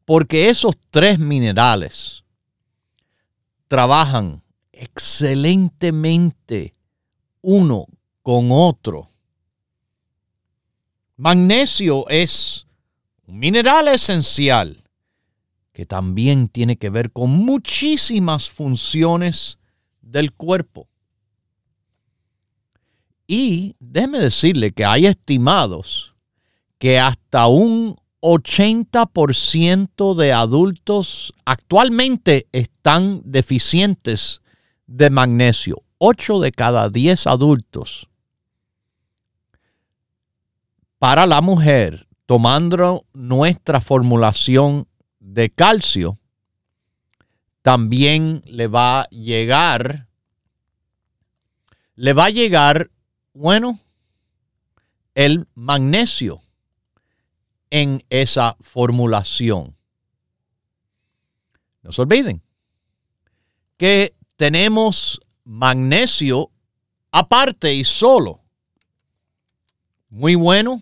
porque 0.04 0.50
esos 0.50 0.76
tres 0.90 1.18
minerales 1.18 2.26
trabajan 3.70 4.44
excelentemente 4.74 6.76
uno 7.40 7.86
con 8.22 8.50
otro. 8.52 9.10
Magnesio 11.16 12.06
es 12.10 12.68
un 13.28 13.40
mineral 13.40 13.88
esencial 13.88 14.82
que 15.82 15.88
también 15.88 16.48
tiene 16.48 16.76
que 16.76 16.92
ver 16.92 17.12
con 17.12 17.32
muchísimas 17.32 18.52
funciones 18.52 19.58
del 20.00 20.32
cuerpo. 20.32 20.88
Y 23.26 23.76
déjeme 23.80 24.20
decirle 24.20 24.74
que 24.74 24.86
hay 24.86 25.08
estimados 25.08 26.14
que 26.78 27.00
hasta 27.00 27.48
un 27.48 27.96
80% 28.22 30.14
de 30.14 30.34
adultos 30.34 31.34
actualmente 31.46 32.48
están 32.52 33.24
deficientes 33.26 34.44
de 34.86 35.10
magnesio. 35.10 35.82
8 35.98 36.42
de 36.42 36.52
cada 36.52 36.90
10 36.90 37.26
adultos. 37.26 38.08
Para 41.00 41.26
la 41.26 41.42
mujer, 41.42 42.06
tomando 42.28 43.08
nuestra 43.14 43.82
formulación 43.82 44.86
de 45.34 45.50
calcio, 45.50 46.20
también 47.62 48.44
le 48.46 48.68
va 48.68 49.02
a 49.02 49.10
llegar, 49.10 50.10
le 51.96 52.14
va 52.14 52.26
a 52.26 52.30
llegar, 52.30 52.92
bueno, 53.34 53.80
el 55.16 55.48
magnesio 55.56 56.42
en 57.70 58.04
esa 58.10 58.58
formulación. 58.60 59.78
No 61.82 61.92
se 61.94 62.02
olviden 62.02 62.42
que 63.78 64.16
tenemos 64.36 65.22
magnesio 65.46 66.52
aparte 67.12 67.74
y 67.74 67.84
solo. 67.84 68.42
Muy 70.10 70.36
bueno. 70.36 70.82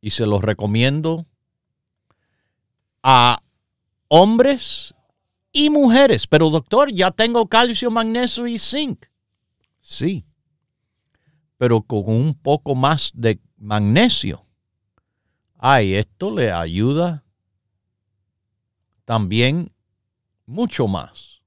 Y 0.00 0.10
se 0.10 0.24
los 0.24 0.40
recomiendo 0.40 1.26
a 3.02 3.42
hombres 4.08 4.94
y 5.52 5.70
mujeres. 5.70 6.26
Pero 6.26 6.50
doctor, 6.50 6.92
ya 6.92 7.10
tengo 7.10 7.46
calcio, 7.48 7.90
magnesio 7.90 8.46
y 8.46 8.58
zinc. 8.58 9.06
Sí. 9.80 10.24
Pero 11.56 11.82
con 11.82 12.04
un 12.06 12.34
poco 12.34 12.74
más 12.74 13.12
de 13.14 13.40
magnesio 13.56 14.46
ay, 15.60 15.94
esto 15.94 16.30
le 16.34 16.50
ayuda 16.50 17.22
también 19.04 19.72
mucho 20.46 20.88
más. 20.88 21.42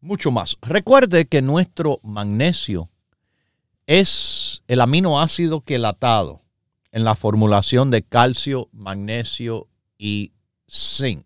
Mucho 0.00 0.30
más. 0.30 0.58
Recuerde 0.60 1.26
que 1.26 1.40
nuestro 1.40 2.00
magnesio 2.02 2.90
es 3.86 4.62
el 4.66 4.80
aminoácido 4.80 5.62
quelatado 5.62 6.42
en 6.90 7.04
la 7.04 7.14
formulación 7.14 7.90
de 7.90 8.02
calcio, 8.02 8.68
magnesio 8.72 9.68
y 10.04 10.32
zinc. 10.70 11.24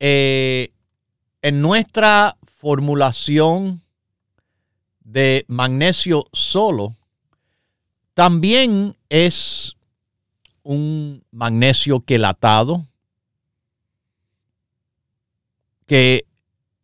Eh, 0.00 0.72
en 1.42 1.60
nuestra 1.60 2.38
formulación 2.46 3.82
de 5.00 5.44
magnesio 5.46 6.24
solo, 6.32 6.96
también 8.14 8.96
es 9.10 9.76
un 10.62 11.22
magnesio 11.32 12.00
quelatado, 12.00 12.86
que 15.84 16.24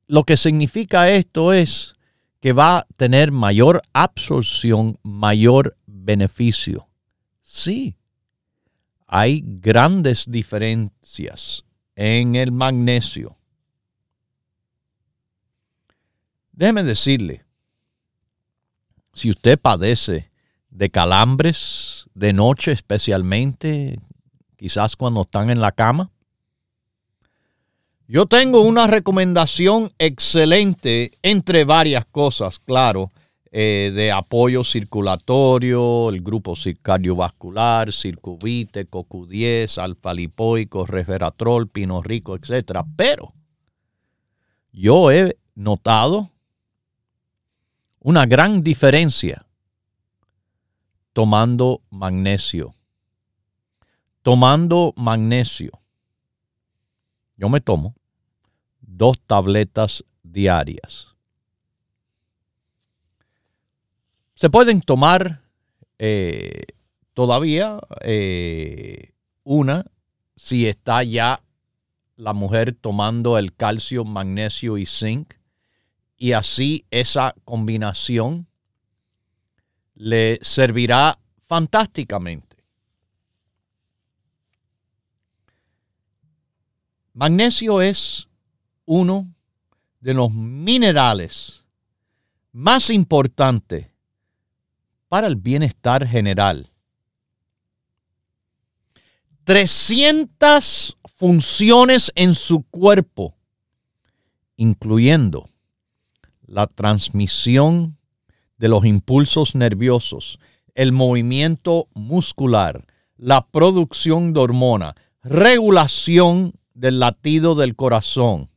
lo 0.09 0.25
que 0.25 0.37
significa 0.37 1.09
esto 1.09 1.55
es 1.55 1.95
que 2.39 2.53
va 2.53 2.81
a 2.81 2.87
tener 2.99 3.33
mayor 3.33 3.81
absorción, 3.95 4.99
mayor 5.03 5.79
beneficio. 5.87 6.87
Sí, 7.41 7.97
hay 9.15 9.43
grandes 9.45 10.25
diferencias 10.27 11.67
en 11.97 12.35
el 12.35 12.51
magnesio. 12.51 13.37
Déjeme 16.51 16.83
decirle, 16.83 17.45
si 19.13 19.29
usted 19.29 19.59
padece 19.61 20.31
de 20.71 20.89
calambres 20.89 22.07
de 22.15 22.33
noche 22.33 22.73
especialmente, 22.73 24.01
quizás 24.57 24.97
cuando 24.97 25.21
están 25.21 25.51
en 25.51 25.61
la 25.61 25.73
cama. 25.73 26.11
Yo 28.09 28.25
tengo 28.25 28.63
una 28.63 28.87
recomendación 28.87 29.93
excelente 29.99 31.11
entre 31.21 31.65
varias 31.65 32.07
cosas, 32.07 32.59
claro, 32.61 33.13
eh, 33.55 33.93
de 33.95 34.11
apoyo 34.11 34.65
circulatorio, 34.65 36.09
el 36.09 36.23
grupo 36.23 36.55
cardiovascular, 36.81 37.93
circuvite, 37.93 38.89
CoQ10, 38.89 39.77
alfa-lipoico, 39.77 40.87
resveratrol, 40.87 41.69
pino 41.69 42.01
rico, 42.01 42.35
etc. 42.35 42.81
Pero 42.97 43.35
yo 44.73 45.11
he 45.11 45.37
notado 45.55 46.31
una 48.01 48.25
gran 48.25 48.63
diferencia 48.63 49.45
tomando 51.13 51.83
magnesio. 51.91 52.75
Tomando 54.23 54.95
magnesio. 54.97 55.73
Yo 57.37 57.51
me 57.51 57.61
tomo 57.61 57.95
dos 58.81 59.21
tabletas 59.21 60.05
diarias. 60.23 61.12
Se 64.43 64.51
pueden 64.51 64.81
tomar 64.81 65.41
eh, 66.01 66.65
todavía 67.15 67.79
eh, 68.01 69.13
una 69.45 69.87
si 70.35 70.67
está 70.67 71.05
ya 71.05 71.45
la 72.17 72.33
mujer 72.33 72.73
tomando 72.73 73.39
el 73.39 73.55
calcio, 73.55 74.05
magnesio 74.05 74.79
y 74.79 74.85
zinc. 74.85 75.35
Y 76.17 76.33
así 76.33 76.85
esa 76.91 77.37
combinación 77.45 78.49
le 79.95 80.41
servirá 80.43 81.21
fantásticamente. 81.47 82.57
Magnesio 87.13 87.81
es 87.81 88.27
uno 88.87 89.33
de 90.01 90.15
los 90.15 90.33
minerales 90.33 91.63
más 92.51 92.91
importantes 92.91 93.92
para 95.13 95.27
el 95.27 95.37
bienestar 95.37 96.09
general. 96.09 96.71
300 99.45 100.97
funciones 101.19 102.11
en 102.15 102.35
su 102.35 102.63
cuerpo, 102.63 103.37
incluyendo 104.57 105.51
la 106.47 106.67
transmisión 106.67 107.99
de 108.57 108.69
los 108.69 108.87
impulsos 108.87 109.55
nerviosos, 109.55 110.39
el 110.75 110.93
movimiento 110.93 111.89
muscular, 111.93 112.87
la 113.19 113.47
producción 113.49 114.33
de 114.33 114.41
hormona, 114.41 114.95
regulación 115.23 116.55
del 116.73 117.01
latido 117.01 117.55
del 117.55 117.77
corazón, 117.77 118.49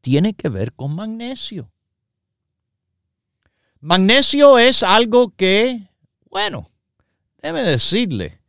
tiene 0.00 0.34
que 0.34 0.48
ver 0.48 0.72
con 0.74 0.94
magnesio. 0.94 1.73
Magnesio 3.84 4.58
es 4.58 4.82
algo 4.82 5.34
que, 5.36 5.90
bueno, 6.30 6.70
debe 7.42 7.62
decirle, 7.62 8.40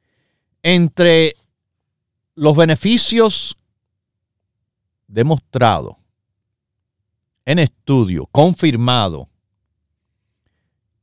entre 0.64 1.36
los 2.36 2.56
beneficios 2.56 3.58
demostrados 5.10 5.98
en 7.44 7.60
estudio, 7.60 8.28
confirmado, 8.28 9.28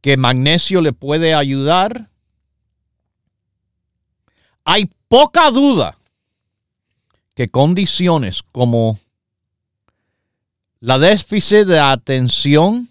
que 0.01 0.17
magnesio 0.17 0.81
le 0.81 0.95
puede 0.95 1.35
ayudar, 1.35 2.09
hay 4.65 4.91
poca 5.09 5.51
duda 5.51 5.99
que 7.35 7.49
condiciones 7.49 8.43
como 8.51 8.99
la 10.81 10.99
déficit 10.99 11.67
de 11.67 11.81
atención 11.81 12.89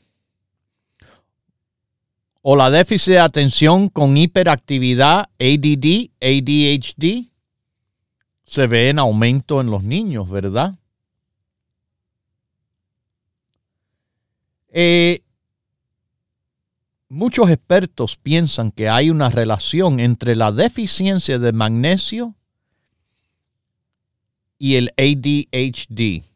o 2.42 2.56
la 2.56 2.72
déficit 2.72 3.14
de 3.14 3.20
atención 3.20 3.90
con 3.90 4.18
hiperactividad, 4.18 5.30
ADD, 5.40 6.10
ADHD, 6.20 7.30
se 8.46 8.68
ve 8.68 8.90
en 8.90 9.00
aumento 9.00 9.62
en 9.62 9.70
los 9.70 9.84
niños, 9.84 10.30
¿verdad? 10.30 10.76
Eh, 14.70 15.22
muchos 17.10 17.50
expertos 17.50 18.18
piensan 18.18 18.72
que 18.72 18.90
hay 18.90 19.10
una 19.10 19.30
relación 19.30 20.00
entre 20.00 20.36
la 20.36 20.52
deficiencia 20.52 21.38
de 21.38 21.52
magnesio 21.52 22.36
y 24.58 24.76
el 24.76 24.92
ADHD. 24.98 26.31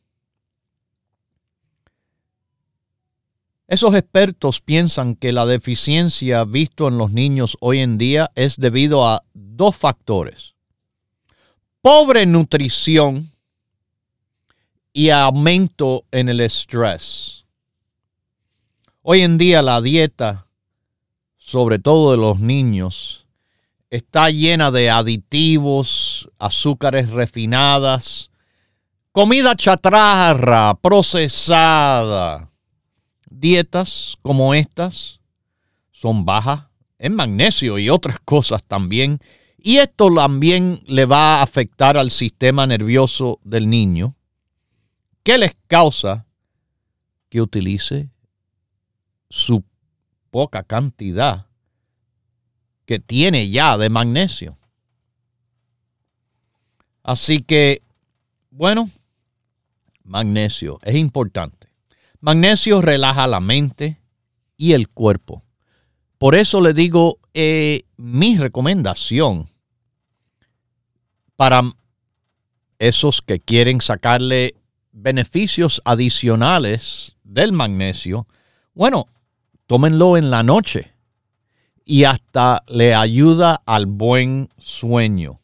Esos 3.67 3.95
expertos 3.95 4.61
piensan 4.61 5.15
que 5.15 5.31
la 5.31 5.47
deficiencia 5.47 6.43
visto 6.43 6.87
en 6.87 6.99
los 6.99 7.11
niños 7.11 7.57
hoy 7.61 7.79
en 7.79 7.97
día 7.97 8.29
es 8.35 8.57
debido 8.57 9.07
a 9.07 9.23
dos 9.33 9.75
factores. 9.75 10.53
Pobre 11.81 12.27
nutrición 12.27 13.31
y 14.93 15.09
aumento 15.09 16.05
en 16.11 16.29
el 16.29 16.41
estrés. 16.41 17.45
Hoy 19.01 19.21
en 19.21 19.39
día 19.39 19.63
la 19.63 19.81
dieta, 19.81 20.45
sobre 21.35 21.79
todo 21.79 22.11
de 22.11 22.17
los 22.17 22.39
niños, 22.39 23.25
está 23.89 24.29
llena 24.29 24.69
de 24.69 24.91
aditivos, 24.91 26.29
azúcares 26.37 27.09
refinadas, 27.09 28.29
comida 29.11 29.55
chatarra, 29.55 30.75
procesada 30.75 32.51
dietas 33.39 34.17
como 34.21 34.53
estas 34.53 35.19
son 35.91 36.25
bajas 36.25 36.65
en 36.97 37.15
magnesio 37.15 37.77
y 37.77 37.89
otras 37.89 38.19
cosas 38.19 38.63
también. 38.63 39.19
Y 39.57 39.77
esto 39.77 40.13
también 40.13 40.81
le 40.85 41.05
va 41.05 41.39
a 41.39 41.41
afectar 41.41 41.97
al 41.97 42.11
sistema 42.11 42.67
nervioso 42.67 43.39
del 43.43 43.69
niño, 43.69 44.15
que 45.23 45.37
les 45.37 45.55
causa 45.67 46.27
que 47.29 47.41
utilice 47.41 48.09
su 49.29 49.63
poca 50.29 50.63
cantidad 50.63 51.47
que 52.85 52.99
tiene 52.99 53.49
ya 53.49 53.77
de 53.77 53.89
magnesio. 53.89 54.57
Así 57.01 57.41
que, 57.41 57.81
bueno, 58.51 58.89
magnesio 60.03 60.79
es 60.83 60.95
importante. 60.95 61.54
Magnesio 62.25 62.81
relaja 62.81 63.27
la 63.27 63.39
mente 63.39 64.01
y 64.57 64.73
el 64.73 64.89
cuerpo. 64.89 65.43
Por 66.17 66.33
eso 66.33 66.59
le 66.59 66.73
digo, 66.73 67.19
eh, 67.35 67.83
mi 67.97 68.35
recomendación 68.35 69.51
para 71.35 71.61
esos 72.79 73.21
que 73.21 73.39
quieren 73.39 73.79
sacarle 73.79 74.55
beneficios 74.91 75.83
adicionales 75.85 77.15
del 77.23 77.51
magnesio, 77.51 78.25
bueno, 78.73 79.05
tómenlo 79.67 80.17
en 80.17 80.31
la 80.31 80.41
noche 80.41 80.95
y 81.85 82.05
hasta 82.05 82.63
le 82.65 82.95
ayuda 82.95 83.61
al 83.67 83.85
buen 83.85 84.49
sueño. 84.57 85.41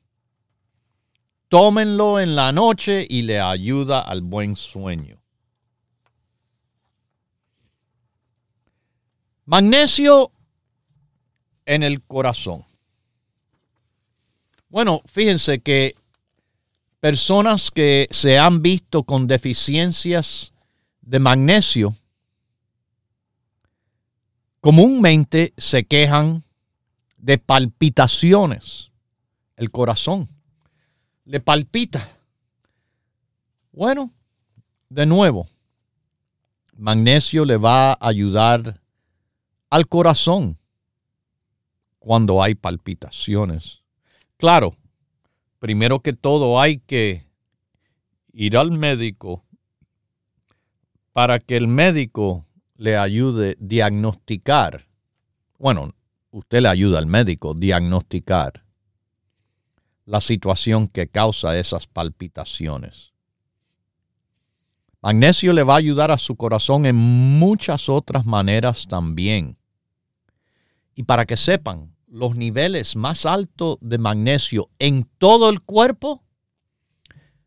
Tómenlo 1.48 2.20
en 2.20 2.36
la 2.36 2.52
noche 2.52 3.06
y 3.08 3.22
le 3.22 3.40
ayuda 3.40 4.00
al 4.00 4.22
buen 4.22 4.56
sueño. 4.56 5.21
Magnesio 9.52 10.32
en 11.66 11.84
el 11.84 12.02
corazón. 12.02 12.64
Bueno, 14.70 15.02
fíjense 15.08 15.60
que 15.60 15.96
personas 17.02 17.70
que 17.70 18.08
se 18.12 18.40
han 18.40 18.62
visto 18.62 19.04
con 19.04 19.28
deficiencias 19.28 20.54
de 21.02 21.20
magnesio 21.20 21.98
comúnmente 24.62 25.54
se 25.58 25.84
quejan 25.84 26.46
de 27.18 27.38
palpitaciones. 27.38 28.92
El 29.58 29.70
corazón 29.70 30.30
le 31.26 31.42
palpita. 31.42 32.08
Bueno, 33.74 34.14
de 34.88 35.06
nuevo, 35.06 35.46
magnesio 36.78 37.44
le 37.44 37.58
va 37.58 37.92
a 37.92 37.98
ayudar 38.08 38.81
al 39.72 39.88
corazón 39.88 40.60
cuando 41.98 42.44
hay 42.44 42.56
palpitaciones. 42.56 43.82
Claro, 44.38 44.76
primero 45.60 46.02
que 46.02 46.14
todo 46.14 46.60
hay 46.60 46.80
que 46.80 47.26
ir 48.34 48.58
al 48.58 48.72
médico 48.72 49.46
para 51.14 51.40
que 51.40 51.56
el 51.56 51.68
médico 51.68 52.46
le 52.76 52.98
ayude 52.98 53.52
a 53.52 53.56
diagnosticar. 53.60 54.88
Bueno, 55.58 55.94
usted 56.32 56.62
le 56.62 56.68
ayuda 56.68 57.00
al 57.00 57.08
médico 57.08 57.52
a 57.52 57.56
diagnosticar 57.58 58.66
la 60.06 60.20
situación 60.20 60.90
que 60.90 61.08
causa 61.08 61.58
esas 61.58 61.88
palpitaciones. 61.88 63.14
Magnesio 65.02 65.54
le 65.54 65.64
va 65.64 65.76
a 65.76 65.78
ayudar 65.78 66.12
a 66.12 66.18
su 66.18 66.36
corazón 66.36 66.86
en 66.86 66.96
muchas 66.96 67.88
otras 67.88 68.26
maneras 68.26 68.86
también. 68.88 69.58
Y 70.96 71.04
para 71.04 71.26
que 71.26 71.38
sepan, 71.38 71.96
los 72.12 72.36
niveles 72.36 72.96
más 72.96 73.26
altos 73.26 73.78
de 73.80 73.98
magnesio 73.98 74.70
en 74.80 75.10
todo 75.18 75.50
el 75.50 75.62
cuerpo 75.62 76.24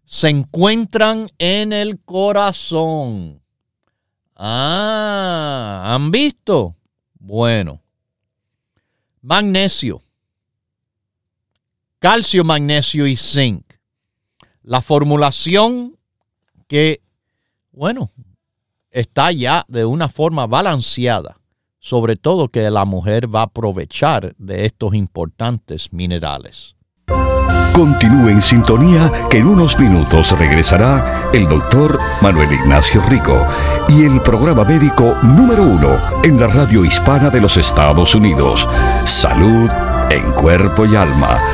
se 0.07 0.31
encuentran 0.31 1.31
en 1.39 1.73
el 1.73 2.01
corazón. 2.01 3.43
Ah, 4.35 5.93
¿han 5.95 6.11
visto? 6.11 6.77
Bueno. 7.19 7.83
Magnesio. 9.21 10.03
Calcio, 11.99 12.45
magnesio 12.45 13.07
y 13.07 13.17
zinc. 13.17 13.65
La 14.63 14.81
formulación 14.81 15.99
que, 16.67 17.03
bueno, 17.71 18.11
está 18.91 19.31
ya 19.31 19.65
de 19.69 19.85
una 19.85 20.09
forma 20.09 20.47
balanceada 20.47 21.39
sobre 21.85 22.17
todo 22.17 22.49
que 22.49 22.71
la 22.71 22.87
mujer 22.87 23.33
va 23.33 23.41
a 23.41 23.45
aprovechar 23.45 24.35
de 24.39 24.65
estos 24.65 24.95
importantes 24.95 25.93
minerales. 25.93 26.77
Continúe 27.75 28.31
en 28.31 28.41
sintonía 28.41 29.13
que 29.29 29.39
en 29.39 29.49
unos 29.49 29.79
minutos 29.79 30.33
regresará 30.39 31.31
el 31.35 31.47
doctor 31.47 31.99
Manuel 32.23 32.51
Ignacio 32.53 33.03
Rico 33.03 33.47
y 33.89 34.05
el 34.05 34.23
programa 34.23 34.65
médico 34.65 35.15
número 35.23 35.63
uno 35.63 35.99
en 36.25 36.41
la 36.41 36.47
radio 36.47 36.87
hispana 36.87 37.29
de 37.29 37.43
los 37.43 37.59
Estados 37.59 38.15
Unidos, 38.15 38.67
Salud 39.05 39.69
en 40.11 40.33
Cuerpo 40.33 40.87
y 40.87 40.97
Alma. 40.97 41.54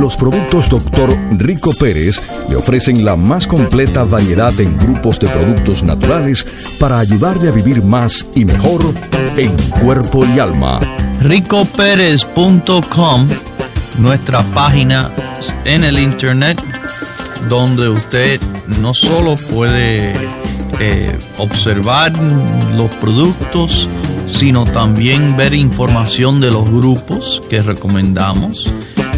Los 0.00 0.16
productos 0.16 0.68
Dr. 0.68 1.16
Rico 1.38 1.72
Pérez 1.72 2.20
le 2.50 2.56
ofrecen 2.56 3.02
la 3.02 3.16
más 3.16 3.46
completa 3.46 4.04
variedad 4.04 4.52
en 4.60 4.76
grupos 4.76 5.18
de 5.18 5.26
productos 5.26 5.82
naturales 5.82 6.46
para 6.78 6.98
ayudarle 6.98 7.48
a 7.48 7.52
vivir 7.52 7.82
más 7.82 8.26
y 8.34 8.44
mejor 8.44 8.82
en 9.36 9.56
cuerpo 9.80 10.22
y 10.26 10.38
alma. 10.38 10.80
ricopérez.com, 11.22 13.28
nuestra 13.98 14.42
página 14.52 15.10
en 15.64 15.82
el 15.82 15.98
internet, 15.98 16.62
donde 17.48 17.88
usted 17.88 18.38
no 18.82 18.92
solo 18.92 19.36
puede 19.36 20.12
eh, 20.78 21.18
observar 21.38 22.12
los 22.74 22.90
productos, 22.96 23.88
sino 24.26 24.64
también 24.64 25.38
ver 25.38 25.54
información 25.54 26.38
de 26.38 26.50
los 26.50 26.70
grupos 26.70 27.40
que 27.48 27.62
recomendamos. 27.62 28.70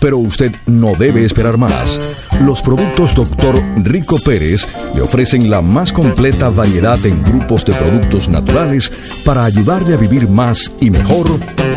Pero 0.00 0.18
usted 0.18 0.54
no 0.66 0.94
debe 0.94 1.24
esperar 1.24 1.58
más. 1.58 2.26
Los 2.44 2.62
productos 2.62 3.14
Dr. 3.14 3.62
Rico 3.78 4.18
Pérez 4.18 4.66
le 4.94 5.02
ofrecen 5.02 5.50
la 5.50 5.60
más 5.60 5.92
completa 5.92 6.48
variedad 6.48 7.04
en 7.04 7.22
grupos 7.24 7.64
de 7.64 7.72
productos 7.74 8.28
naturales 8.28 8.92
para 9.24 9.44
ayudarle 9.44 9.94
a 9.94 9.96
vivir 9.96 10.28
más 10.28 10.72
y 10.80 10.90
mejor 10.90 11.26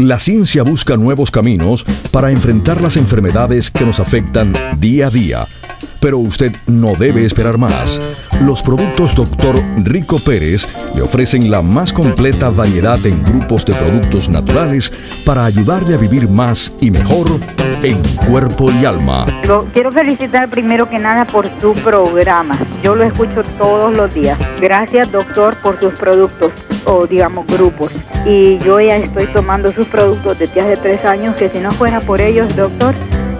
La 0.00 0.20
ciencia 0.20 0.62
busca 0.62 0.96
nuevos 0.96 1.32
caminos 1.32 1.84
para 2.12 2.30
enfrentar 2.30 2.80
las 2.80 2.96
enfermedades 2.96 3.68
que 3.68 3.84
nos 3.84 3.98
afectan 3.98 4.52
día 4.78 5.08
a 5.08 5.10
día. 5.10 5.44
Pero 5.98 6.18
usted 6.18 6.54
no 6.68 6.94
debe 6.94 7.24
esperar 7.24 7.58
más. 7.58 8.28
Los 8.44 8.62
productos 8.62 9.16
Dr. 9.16 9.60
Rico 9.78 10.20
Pérez 10.20 10.68
le 10.94 11.02
ofrecen 11.02 11.50
la 11.50 11.62
más 11.62 11.92
completa 11.92 12.48
variedad 12.48 13.04
en 13.04 13.24
grupos 13.24 13.66
de 13.66 13.74
productos 13.74 14.28
naturales 14.28 14.92
para 15.26 15.44
ayudarle 15.44 15.94
a 15.94 15.98
vivir 15.98 16.28
más 16.28 16.72
y 16.80 16.92
mejor 16.92 17.26
en 17.82 18.00
cuerpo 18.30 18.70
y 18.70 18.84
alma. 18.84 19.26
Quiero 19.72 19.90
felicitar 19.90 20.48
primero 20.48 20.88
que 20.88 21.00
nada 21.00 21.24
por 21.24 21.50
su 21.60 21.72
programa. 21.72 22.56
Yo 22.84 22.94
lo 22.94 23.02
escucho 23.02 23.42
todos 23.58 23.92
los 23.92 24.14
días. 24.14 24.38
Gracias, 24.60 25.10
doctor, 25.10 25.56
por 25.60 25.80
sus 25.80 25.92
productos 25.94 26.67
o 26.88 27.06
digamos 27.06 27.46
grupos. 27.46 27.92
Y 28.24 28.58
yo 28.58 28.80
ya 28.80 28.96
estoy 28.96 29.26
tomando 29.26 29.72
sus 29.72 29.86
productos 29.86 30.36
desde 30.38 30.60
hace 30.60 30.76
tres 30.76 31.04
años 31.04 31.36
que 31.36 31.48
si 31.48 31.58
no 31.58 31.70
fuera 31.70 32.00
por 32.00 32.20
ellos, 32.20 32.54
doctor, 32.56 32.94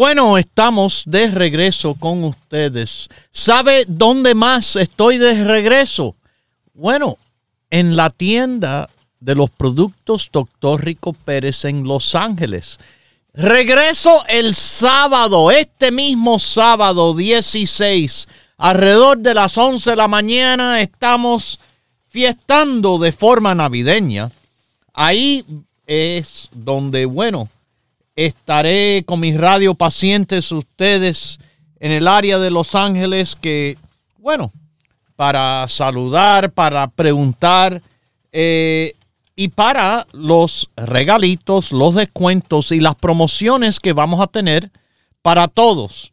Bueno, 0.00 0.38
estamos 0.38 1.02
de 1.04 1.30
regreso 1.30 1.94
con 1.94 2.24
ustedes. 2.24 3.06
¿Sabe 3.32 3.84
dónde 3.86 4.34
más 4.34 4.76
estoy 4.76 5.18
de 5.18 5.44
regreso? 5.44 6.16
Bueno, 6.72 7.18
en 7.68 7.96
la 7.96 8.08
tienda 8.08 8.88
de 9.20 9.34
los 9.34 9.50
productos 9.50 10.30
Dr. 10.32 10.82
Rico 10.82 11.12
Pérez 11.12 11.66
en 11.66 11.84
Los 11.84 12.14
Ángeles. 12.14 12.78
Regreso 13.34 14.24
el 14.28 14.54
sábado, 14.54 15.50
este 15.50 15.92
mismo 15.92 16.38
sábado 16.38 17.12
16, 17.12 18.26
alrededor 18.56 19.18
de 19.18 19.34
las 19.34 19.58
11 19.58 19.90
de 19.90 19.96
la 19.96 20.08
mañana, 20.08 20.80
estamos 20.80 21.60
fiestando 22.08 22.96
de 22.96 23.12
forma 23.12 23.54
navideña. 23.54 24.32
Ahí 24.94 25.44
es 25.86 26.48
donde, 26.52 27.04
bueno, 27.04 27.50
estaré 28.26 29.02
con 29.06 29.20
mis 29.20 29.36
radio 29.36 29.74
pacientes, 29.74 30.52
ustedes 30.52 31.38
en 31.78 31.90
el 31.92 32.06
área 32.06 32.38
de 32.38 32.50
Los 32.50 32.74
Ángeles, 32.74 33.34
que, 33.40 33.78
bueno, 34.18 34.52
para 35.16 35.66
saludar, 35.68 36.52
para 36.52 36.88
preguntar 36.88 37.82
eh, 38.32 38.92
y 39.34 39.48
para 39.48 40.06
los 40.12 40.68
regalitos, 40.76 41.72
los 41.72 41.94
descuentos 41.94 42.72
y 42.72 42.80
las 42.80 42.94
promociones 42.94 43.80
que 43.80 43.94
vamos 43.94 44.20
a 44.20 44.26
tener 44.26 44.70
para 45.22 45.48
todos. 45.48 46.12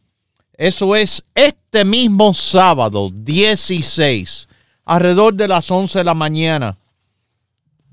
Eso 0.54 0.96
es 0.96 1.26
este 1.36 1.84
mismo 1.84 2.34
sábado 2.34 3.10
16, 3.14 4.48
alrededor 4.86 5.36
de 5.36 5.50
las 5.50 5.70
11 5.70 6.00
de 6.00 6.06
la 6.06 6.14
mañana. 6.14 6.78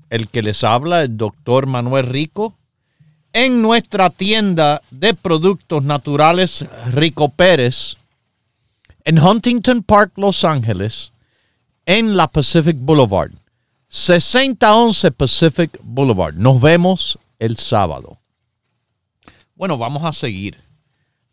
El 0.09 0.29
que 0.29 0.41
les 0.41 0.63
habla, 0.63 1.03
el 1.03 1.17
doctor 1.17 1.67
Manuel 1.67 2.07
Rico, 2.07 2.55
en 3.35 3.61
nuestra 3.61 4.09
tienda 4.09 4.81
de 4.91 5.13
productos 5.13 5.83
naturales 5.83 6.65
Rico 6.93 7.27
Pérez 7.27 7.97
en 9.03 9.19
Huntington 9.19 9.83
Park, 9.83 10.13
Los 10.15 10.45
Ángeles, 10.45 11.11
en 11.85 12.15
la 12.15 12.29
Pacific 12.29 12.77
Boulevard. 12.79 13.31
6011 13.89 15.11
Pacific 15.11 15.77
Boulevard. 15.83 16.35
Nos 16.35 16.61
vemos 16.61 17.19
el 17.37 17.57
sábado. 17.57 18.17
Bueno, 19.55 19.77
vamos 19.77 20.05
a 20.05 20.13
seguir. 20.13 20.57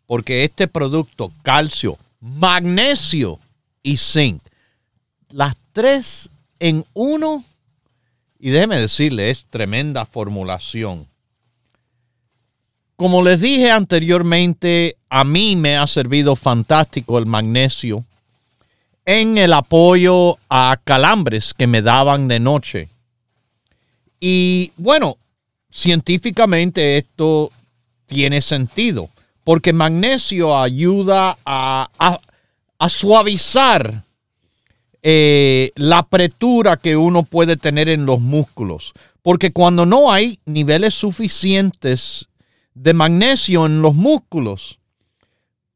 Porque 0.05 0.43
este 0.43 0.67
producto, 0.67 1.31
calcio, 1.41 1.97
magnesio 2.19 3.39
y 3.81 3.95
zinc, 3.95 4.41
las 5.29 5.55
tres 5.71 6.29
en 6.59 6.85
uno, 6.93 7.45
y 8.39 8.49
déjeme 8.49 8.77
decirle, 8.77 9.29
es 9.29 9.45
tremenda 9.45 10.05
formulación. 10.05 11.07
Como 13.03 13.21
les 13.21 13.41
dije 13.41 13.69
anteriormente, 13.69 14.95
a 15.09 15.25
mí 15.25 15.57
me 15.57 15.75
ha 15.75 15.85
servido 15.87 16.37
fantástico 16.37 17.19
el 17.19 17.25
magnesio 17.25 18.05
en 19.03 19.37
el 19.37 19.51
apoyo 19.51 20.37
a 20.47 20.79
calambres 20.81 21.53
que 21.53 21.67
me 21.67 21.81
daban 21.81 22.29
de 22.29 22.39
noche. 22.39 22.87
Y 24.21 24.71
bueno, 24.77 25.17
científicamente 25.69 26.97
esto 26.97 27.51
tiene 28.05 28.39
sentido, 28.39 29.09
porque 29.43 29.73
magnesio 29.73 30.57
ayuda 30.57 31.37
a, 31.45 31.89
suavizar 32.87 34.05
eh, 35.01 35.71
la 35.75 35.97
apretura 35.97 36.77
que 36.77 36.95
uno 36.95 37.23
puede 37.23 37.57
tener 37.57 37.89
en 37.89 38.05
los 38.05 38.21
músculos. 38.21 38.93
Porque 39.21 39.51
cuando 39.51 39.85
no 39.85 40.09
hay 40.09 40.39
niveles 40.45 40.93
suficientes 40.93 42.29
de 42.73 42.93
magnesio 42.93 43.65
en 43.65 43.81
los 43.81 43.95
músculos, 43.95 44.79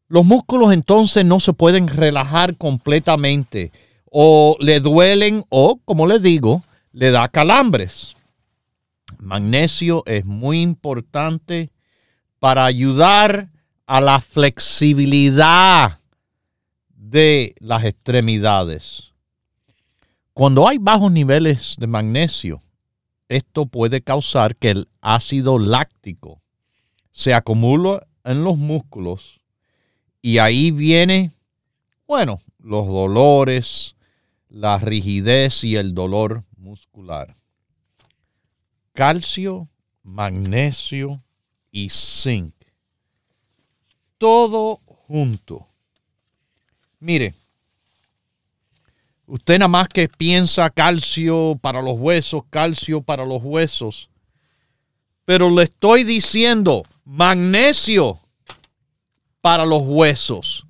los 0.08 0.26
músculos 0.26 0.74
entonces 0.74 1.26
no 1.26 1.40
se 1.40 1.54
pueden 1.54 1.88
relajar 1.88 2.56
completamente 2.56 3.72
o 4.10 4.56
le 4.60 4.80
duelen 4.80 5.44
o, 5.50 5.80
como 5.84 6.08
les 6.08 6.22
digo, 6.22 6.64
le 6.94 7.12
da 7.12 7.28
calambres. 7.28 8.16
Magnesio 9.20 10.04
es 10.06 10.26
muy 10.26 10.62
importante 10.62 11.72
para 12.40 12.66
ayudar 12.66 13.50
a 13.86 14.00
la 14.00 14.22
flexibilidad 14.22 16.00
de 16.90 17.56
las 17.60 17.84
extremidades. 17.84 19.12
Cuando 20.34 20.68
hay 20.68 20.78
bajos 20.78 21.12
niveles 21.12 21.76
de 21.78 21.88
magnesio, 21.88 22.62
esto 23.28 23.66
puede 23.66 24.02
causar 24.02 24.56
que 24.56 24.70
el 24.72 24.88
ácido 25.02 25.60
láctico 25.60 26.42
se 27.18 27.34
acumule 27.34 28.02
en 28.24 28.44
los 28.44 28.60
músculos 28.60 29.42
y 30.22 30.38
ahí 30.38 30.70
viene, 30.70 31.32
bueno, 32.06 32.42
los 32.60 32.86
dolores, 32.86 33.96
la 34.50 34.78
rigidez 34.78 35.64
y 35.64 35.78
el 35.78 35.96
dolor 35.96 36.44
muscular. 36.58 37.36
Calcio, 38.94 39.68
magnesio 40.04 41.24
y 41.72 41.90
zinc. 41.90 42.54
Todo 44.20 44.80
junto. 44.86 45.68
Mire, 47.00 47.34
usted 49.26 49.58
nada 49.58 49.70
más 49.70 49.88
que 49.88 50.08
piensa 50.08 50.70
calcio 50.70 51.58
para 51.60 51.82
los 51.82 51.98
huesos, 51.98 52.44
calcio 52.52 53.02
para 53.02 53.26
los 53.26 53.42
huesos. 53.42 54.12
Pero 55.26 55.50
le 55.50 55.64
estoy 55.64 56.04
diciendo 56.04 56.84
magnesio 57.08 58.20
para 59.40 59.66
los 59.66 59.82
huesos. 59.86 60.66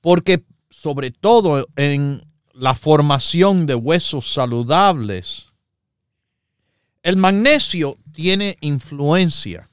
Porque 0.00 0.44
sobre 0.70 1.10
todo 1.10 1.68
en 1.76 2.24
la 2.54 2.74
formación 2.74 3.66
de 3.66 3.74
huesos 3.74 4.32
saludables, 4.32 5.46
el 7.02 7.18
magnesio 7.18 7.98
tiene 8.12 8.56
influencia 8.62 9.68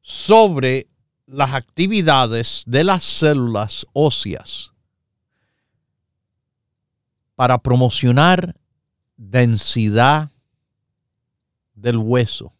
sobre 0.00 0.88
las 1.26 1.54
actividades 1.54 2.64
de 2.66 2.82
las 2.82 3.04
células 3.04 3.86
óseas 3.92 4.72
para 7.36 7.58
promocionar 7.58 8.56
densidad 9.16 10.32
del 11.74 11.98
hueso. 11.98 12.52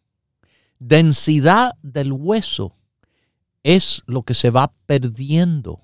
Densidad 0.85 1.75
del 1.81 2.11
hueso 2.11 2.75
es 3.63 4.03
lo 4.05 4.21
que 4.21 4.33
se 4.33 4.49
va 4.49 4.73
perdiendo 4.85 5.79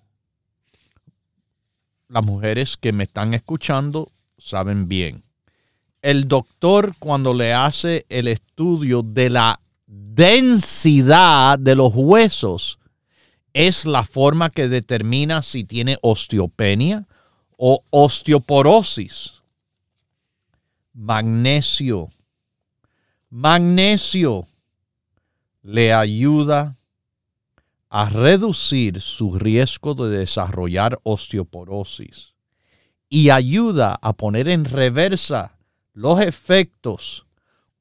las 2.10 2.26
mujeres 2.26 2.76
que 2.76 2.92
me 2.92 3.06
están 3.06 3.34
escuchando 3.34 4.12
saben 4.38 4.90
bien. 4.90 5.24
El 6.02 6.28
doctor 6.28 6.96
cuando 7.00 7.34
le 7.34 7.54
hace 7.54 8.06
el 8.10 8.28
estudio 8.28 9.02
de 9.02 9.30
la 9.30 9.62
densidad 9.88 11.58
de 11.58 11.76
los 11.76 11.94
huesos, 11.96 12.78
es 13.54 13.86
la 13.86 14.04
forma 14.04 14.50
que 14.50 14.68
determina 14.68 15.42
si 15.42 15.64
tiene 15.64 15.98
osteopenia 16.02 17.08
o 17.56 17.84
osteoporosis. 17.90 19.44
Magnesio. 20.94 22.10
Magnesio 23.30 24.46
le 25.62 25.94
ayuda 25.94 26.78
a 27.90 28.10
reducir 28.10 29.02
su 29.02 29.38
riesgo 29.38 29.94
de 29.96 30.20
desarrollar 30.20 31.00
osteoporosis 31.04 32.36
y 33.10 33.32
ayuda 33.32 33.98
a 34.02 34.14
poner 34.14 34.48
en 34.48 34.66
reversa 34.66 35.58
los 35.94 36.22
efectos 36.22 37.26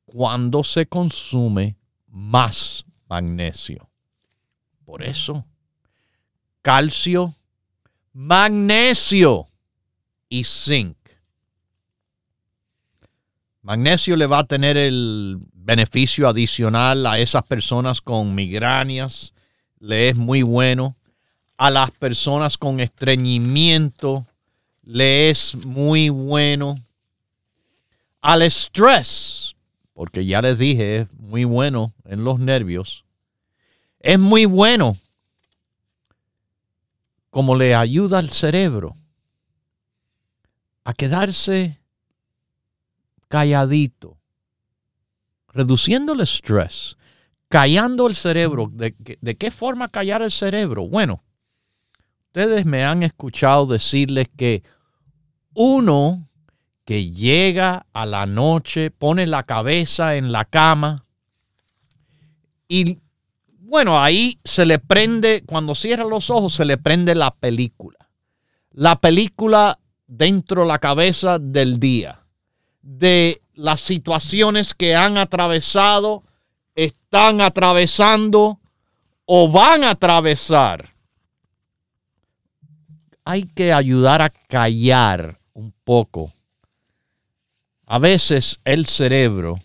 cuando 0.07 0.63
se 0.63 0.87
consume 0.87 1.77
más 2.07 2.85
magnesio. 3.09 3.91
Por 4.85 5.03
eso, 5.03 5.45
calcio, 6.63 7.37
magnesio 8.13 9.49
y 10.29 10.45
zinc. 10.45 10.98
Magnesio 13.69 14.17
le 14.17 14.27
va 14.27 14.39
a 14.39 14.45
tener 14.45 14.79
el 14.79 15.41
beneficio 15.53 16.27
adicional 16.27 17.05
a 17.05 17.19
esas 17.19 17.43
personas 17.43 18.01
con 18.01 18.35
migrañas, 18.35 19.35
le 19.79 20.09
es 20.09 20.17
muy 20.17 20.41
bueno. 20.41 20.97
A 21.59 21.71
las 21.71 21.91
personas 21.91 22.57
con 22.57 22.81
estreñimiento 22.81 24.27
le 24.85 25.29
es 25.29 25.55
muy 25.55 26.09
bueno. 26.09 26.77
Al 28.23 28.41
estrés, 28.41 29.55
porque 29.93 30.25
ya 30.25 30.41
les 30.41 30.59
dije, 30.59 31.01
es 31.01 31.13
muy 31.19 31.45
bueno 31.45 31.93
en 32.07 32.25
los 32.25 32.39
nervios. 32.39 33.05
Es 34.01 34.19
muy 34.19 34.47
bueno 34.47 34.97
como 37.29 37.55
le 37.55 37.75
ayuda 37.75 38.19
al 38.19 38.31
cerebro 38.31 38.97
a 40.85 40.95
quedarse 40.95 41.79
calladito, 43.29 44.19
reduciendo 45.49 46.13
el 46.13 46.21
estrés 46.21 46.97
callando 47.49 48.07
el 48.07 48.15
cerebro. 48.15 48.71
¿De, 48.73 48.95
¿De, 49.21 49.37
qué 49.37 49.51
forma 49.51 49.89
callar 49.89 50.23
el 50.23 50.31
cerebro? 50.31 50.87
Bueno, 50.87 51.23
ustedes 52.27 52.67
me 52.67 52.85
han 52.85 53.03
escuchado 53.03 53.67
decirles 53.67 54.29
que 54.37 54.63
uno 55.55 56.29
que 56.85 57.11
llega 57.11 57.87
a 57.93 58.07
la 58.07 58.27
noche, 58.27 58.91
pone 58.91 59.27
la 59.27 59.43
cabeza 59.43 60.17
en 60.17 60.33
la 60.33 60.45
cama 60.45 61.05
y 62.69 62.99
bueno, 63.49 64.01
ahí 64.01 64.39
se 64.45 64.65
le 64.65 64.79
prende, 64.79 65.43
cuando 65.45 65.75
cierra 65.75 66.05
los 66.05 66.31
ojos, 66.31 66.55
se 66.55 66.65
le 66.65 66.79
prende 66.79 67.15
la 67.15 67.35
película. 67.35 67.99
La 68.71 68.99
película 68.99 69.79
dentro 70.07 70.63
de 70.63 70.69
la 70.69 70.79
cabeza 70.79 71.39
del 71.39 71.79
día, 71.79 72.25
de 72.89 73.43
las 73.53 73.81
situaciones 73.81 74.73
que 74.73 74.97
han 74.97 75.19
atravesado 75.19 76.23
están 76.75 77.43
atravesando 77.43 78.61
o 79.27 79.51
van 79.51 79.85
a 79.85 79.91
atravesar. 79.91 80.95
Hay 83.25 83.43
que 83.43 83.75
ayudar 83.75 84.23
a 84.23 84.31
callar 84.31 85.39
un 85.53 85.75
poco. 85.85 86.33
A 87.85 87.99
veces 87.99 88.59
el 88.65 88.87
cerebro, 88.87 89.57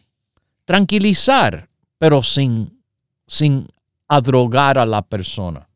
tranquilizar, 0.65 1.69
pero 1.97 2.23
sin, 2.23 2.83
sin 3.25 3.69
adrogar 4.09 4.77
a 4.77 4.85
la 4.85 5.01
persona. 5.01 5.69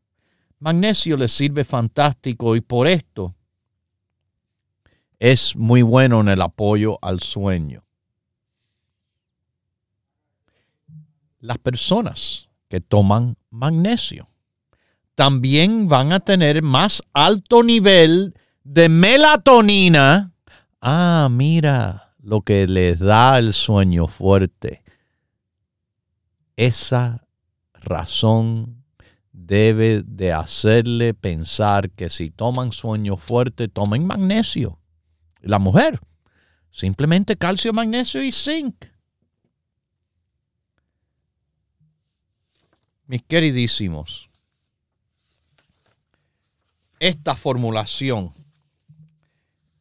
Magnesio 0.58 1.16
le 1.16 1.28
sirve 1.28 1.64
fantástico 1.64 2.56
y 2.56 2.60
por 2.60 2.86
esto 2.86 3.34
es 5.18 5.56
muy 5.56 5.82
bueno 5.82 6.20
en 6.20 6.28
el 6.28 6.42
apoyo 6.42 6.98
al 7.02 7.20
sueño. 7.20 7.88
las 11.40 11.58
personas 11.58 12.48
que 12.68 12.80
toman 12.80 13.36
magnesio 13.50 14.28
también 15.14 15.88
van 15.88 16.12
a 16.12 16.20
tener 16.20 16.62
más 16.62 17.02
alto 17.12 17.62
nivel 17.62 18.34
de 18.62 18.88
melatonina. 18.88 20.32
Ah, 20.80 21.28
mira 21.30 22.14
lo 22.20 22.42
que 22.42 22.66
les 22.68 23.00
da 23.00 23.38
el 23.38 23.52
sueño 23.52 24.06
fuerte. 24.06 24.84
Esa 26.56 27.26
razón 27.72 28.84
debe 29.32 30.02
de 30.02 30.32
hacerle 30.32 31.14
pensar 31.14 31.90
que 31.90 32.10
si 32.10 32.30
toman 32.30 32.70
sueño 32.70 33.16
fuerte, 33.16 33.66
tomen 33.66 34.06
magnesio. 34.06 34.77
La 35.48 35.58
mujer, 35.58 35.98
simplemente 36.70 37.34
calcio, 37.34 37.72
magnesio 37.72 38.22
y 38.22 38.32
zinc. 38.32 38.84
mis 43.06 43.22
queridísimos, 43.22 44.28
esta 47.00 47.34
formulación, 47.34 48.34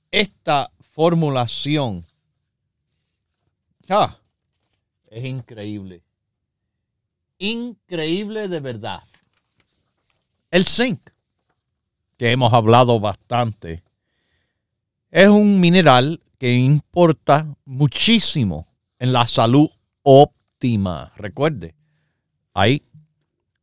esta 0.10 0.72
formulación, 0.94 2.06
ah, 3.90 4.18
es 5.08 5.26
increíble. 5.26 6.02
Increíble 7.40 8.48
de 8.48 8.62
verdad. 8.62 9.04
El 10.50 10.66
zinc, 10.66 11.10
que 12.16 12.32
hemos 12.32 12.54
hablado 12.54 13.02
bastante, 13.02 13.84
es 15.12 15.28
un 15.28 15.60
mineral 15.60 16.22
que 16.38 16.54
importa 16.54 17.56
muchísimo 17.66 18.68
en 19.00 19.14
la 19.14 19.26
salud 19.26 19.70
óptima. 20.04 21.14
Recuerde, 21.16 21.76
hay 22.54 22.84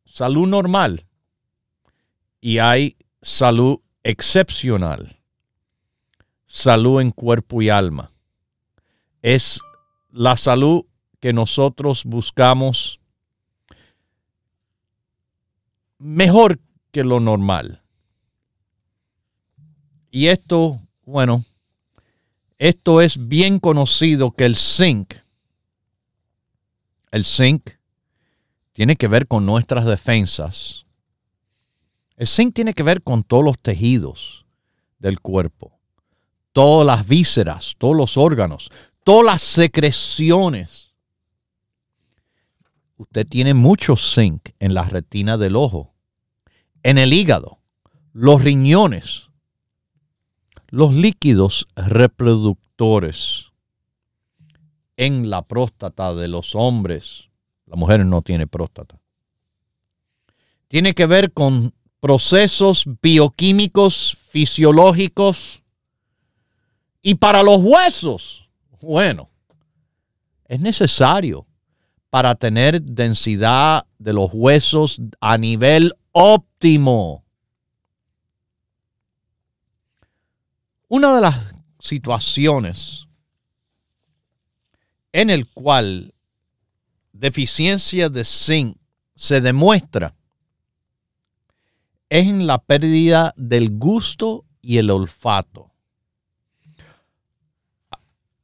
salud 0.05 0.47
normal 0.47 1.07
y 2.41 2.59
hay 2.59 2.97
salud 3.23 3.81
excepcional. 4.03 5.17
Salud 6.47 7.01
en 7.01 7.11
cuerpo 7.11 7.63
y 7.63 7.69
alma. 7.69 8.13
Es 9.23 9.61
la 10.11 10.37
salud 10.37 10.85
que 11.21 11.33
nosotros 11.33 12.05
buscamos 12.05 13.01
mejor 15.99 16.61
que 16.93 17.03
lo 17.03 17.19
normal. 17.19 17.83
Y 20.11 20.27
esto, 20.27 20.81
bueno, 21.07 21.45
esto 22.59 23.01
es 23.01 23.29
bien 23.29 23.59
conocido 23.59 24.31
que 24.33 24.47
el 24.47 24.57
zinc, 24.57 25.15
el 27.11 27.25
zinc 27.25 27.71
tiene 28.73 28.97
que 28.97 29.09
ver 29.09 29.27
con 29.29 29.47
nuestras 29.47 29.87
defensas. 29.87 30.87
El 32.17 32.27
zinc 32.27 32.55
tiene 32.55 32.75
que 32.75 32.83
ver 32.83 33.03
con 33.03 33.23
todos 33.23 33.45
los 33.45 33.59
tejidos 33.59 34.47
del 34.99 35.21
cuerpo, 35.21 35.79
todas 36.53 36.87
las 36.87 37.07
vísceras, 37.07 37.75
todos 37.79 37.97
los 37.97 38.17
órganos, 38.17 38.71
todas 39.05 39.25
las 39.27 39.43
secreciones. 39.43 40.95
Usted 42.97 43.27
tiene 43.27 43.55
mucho 43.55 43.97
zinc 43.97 44.51
en 44.59 44.75
la 44.75 44.85
retina 44.85 45.37
del 45.37 45.57
ojo, 45.57 45.95
en 46.83 46.99
el 46.99 47.13
hígado, 47.13 47.59
los 48.13 48.43
riñones, 48.43 49.29
los 50.75 50.93
líquidos 50.93 51.69
reproductores, 51.77 53.53
en 54.97 55.31
la 55.31 55.43
próstata 55.43 56.13
de 56.15 56.27
los 56.27 56.57
hombres, 56.57 57.31
la 57.67 57.77
mujer 57.77 58.05
no 58.05 58.23
tiene 58.23 58.49
próstata. 58.49 58.99
Tiene 60.67 60.93
que 60.95 61.07
ver 61.07 61.33
con 61.33 61.73
procesos 62.01 62.87
bioquímicos, 63.01 64.19
fisiológicos 64.29 65.63
y 67.03 67.15
para 67.15 67.45
los 67.45 67.61
huesos. 67.63 68.49
Bueno, 68.81 69.31
es 70.49 70.59
necesario 70.59 71.47
para 72.11 72.35
tener 72.35 72.83
densidad 72.83 73.87
de 73.99 74.13
los 74.13 74.31
huesos 74.33 75.01
a 75.21 75.39
nivel 75.39 75.95
óptimo. 76.11 77.24
Una 80.97 81.13
de 81.17 81.23
las 81.23 81.53
situaciones 81.81 83.09
en 85.11 85.29
el 85.29 85.49
cual 85.49 86.15
deficiencia 87.13 88.09
de 88.09 88.25
zinc 88.25 88.77
se 89.17 89.41
demuestra 89.41 90.15
en 92.11 92.47
la 92.47 92.59
pérdida 92.59 93.35
del 93.37 93.77
gusto 93.77 94.45
y 94.63 94.79
el 94.79 94.89
olfato. 94.89 95.73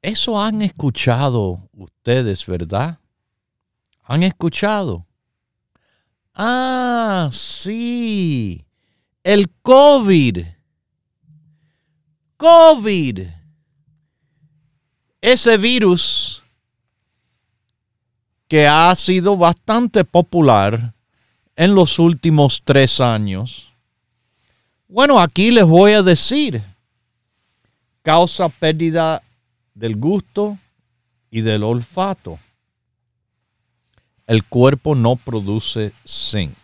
Eso 0.03 0.43
han 0.43 0.63
escuchado 0.63 1.69
ustedes, 1.71 2.47
¿verdad? 2.47 2.99
¿Han 4.03 4.25
escuchado? 4.25 5.07
Ah, 6.35 7.31
sí. 7.33 8.67
El 9.23 9.49
COVID. 9.63 10.60
COVID. 12.41 13.29
Ese 15.21 15.59
virus 15.59 16.43
que 18.49 18.67
ha 18.67 18.95
sido 18.97 19.37
bastante 19.37 20.07
popular 20.07 20.95
en 21.55 21.75
los 21.75 21.99
últimos 21.99 22.63
tres 22.65 22.99
años. 22.99 23.71
Bueno, 24.89 25.21
aquí 25.21 25.51
les 25.51 25.67
voy 25.67 25.93
a 25.93 26.03
decir, 26.03 26.63
causa 28.01 28.49
pérdida 28.49 29.23
del 29.75 29.97
gusto 29.97 30.57
y 31.31 31.43
del 31.43 31.63
olfato. 31.63 32.39
El 34.27 34.45
cuerpo 34.45 34.95
no 34.95 35.17
produce 35.17 35.93
zinc. 36.09 36.55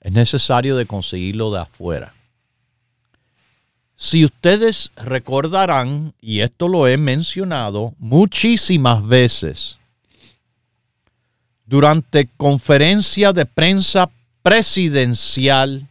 Es 0.00 0.10
necesario 0.10 0.76
de 0.76 0.84
conseguirlo 0.84 1.52
de 1.52 1.60
afuera. 1.60 2.12
Si 4.00 4.24
ustedes 4.24 4.92
recordarán, 4.94 6.14
y 6.20 6.38
esto 6.42 6.68
lo 6.68 6.86
he 6.86 6.96
mencionado 6.96 7.94
muchísimas 7.98 9.04
veces, 9.04 9.76
durante 11.66 12.28
conferencia 12.36 13.32
de 13.32 13.44
prensa 13.44 14.08
presidencial, 14.40 15.88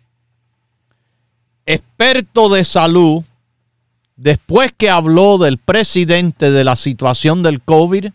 experto 1.66 2.48
de 2.48 2.64
salud 2.64 3.26
después 4.16 4.72
que 4.72 4.90
habló 4.90 5.38
del 5.38 5.58
presidente 5.58 6.50
de 6.50 6.64
la 6.64 6.78
situación 6.78 7.44
del 7.44 7.62
COVID, 7.62 8.06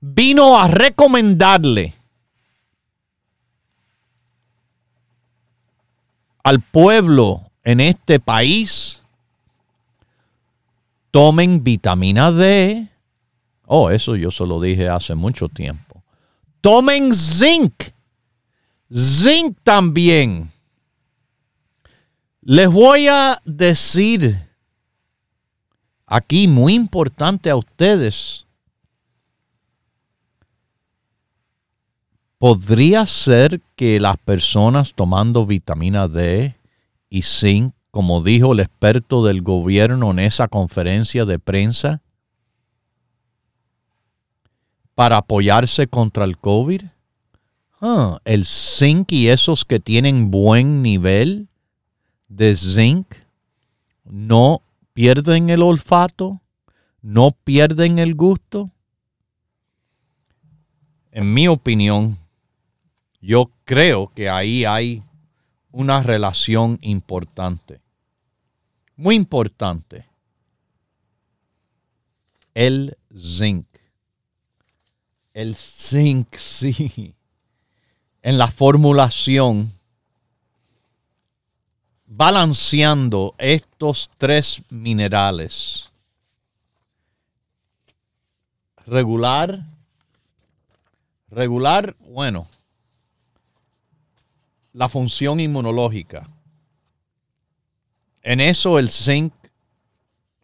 vino 0.00 0.58
a 0.58 0.68
recomendarle 0.68 1.92
al 6.42 6.62
pueblo 6.62 7.49
en 7.64 7.80
este 7.80 8.20
país, 8.20 9.02
tomen 11.10 11.62
vitamina 11.62 12.30
D. 12.32 12.88
Oh, 13.66 13.90
eso 13.90 14.16
yo 14.16 14.30
se 14.30 14.46
lo 14.46 14.60
dije 14.60 14.88
hace 14.88 15.14
mucho 15.14 15.48
tiempo. 15.48 16.02
Tomen 16.60 17.14
zinc. 17.14 17.72
Zinc 18.92 19.56
también. 19.62 20.50
Les 22.42 22.68
voy 22.68 23.06
a 23.08 23.40
decir 23.44 24.48
aquí 26.06 26.48
muy 26.48 26.74
importante 26.74 27.50
a 27.50 27.56
ustedes. 27.56 28.46
¿Podría 32.38 33.04
ser 33.04 33.60
que 33.76 34.00
las 34.00 34.16
personas 34.16 34.94
tomando 34.94 35.44
vitamina 35.44 36.08
D 36.08 36.56
y 37.10 37.22
zinc, 37.22 37.74
como 37.90 38.22
dijo 38.22 38.52
el 38.52 38.60
experto 38.60 39.24
del 39.24 39.42
gobierno 39.42 40.12
en 40.12 40.20
esa 40.20 40.48
conferencia 40.48 41.24
de 41.24 41.40
prensa, 41.40 42.00
para 44.94 45.18
apoyarse 45.18 45.88
contra 45.88 46.24
el 46.24 46.38
COVID? 46.38 46.82
Ah, 47.80 48.20
el 48.24 48.44
zinc 48.44 49.12
y 49.12 49.28
esos 49.28 49.64
que 49.64 49.80
tienen 49.80 50.30
buen 50.30 50.82
nivel 50.82 51.48
de 52.28 52.54
zinc 52.54 53.06
no 54.04 54.62
pierden 54.92 55.50
el 55.50 55.62
olfato, 55.62 56.40
no 57.02 57.32
pierden 57.32 57.98
el 57.98 58.14
gusto. 58.14 58.70
En 61.10 61.32
mi 61.32 61.48
opinión, 61.48 62.18
yo 63.20 63.50
creo 63.64 64.12
que 64.14 64.28
ahí 64.28 64.64
hay 64.64 65.02
una 65.72 66.02
relación 66.02 66.78
importante, 66.82 67.80
muy 68.96 69.14
importante. 69.14 70.06
El 72.54 72.98
zinc. 73.16 73.66
El 75.32 75.56
zinc, 75.56 76.34
sí. 76.36 77.14
En 78.22 78.36
la 78.36 78.48
formulación 78.48 79.72
balanceando 82.10 83.34
estos 83.38 84.10
tres 84.18 84.62
minerales. 84.68 85.88
Regular. 88.84 89.64
Regular, 91.30 91.96
bueno, 92.00 92.48
la 94.72 94.88
función 94.88 95.40
inmunológica. 95.40 96.28
En 98.22 98.40
eso 98.40 98.78
el 98.78 98.90
zinc, 98.90 99.32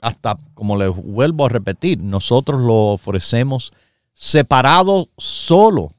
hasta 0.01 0.39
como 0.55 0.77
les 0.77 0.91
vuelvo 0.95 1.47
a 1.47 1.49
repetir, 1.49 1.99
nosotros 1.99 2.61
lo 2.61 2.93
ofrecemos 2.93 3.73
separado 4.13 5.09
solo 5.19 5.93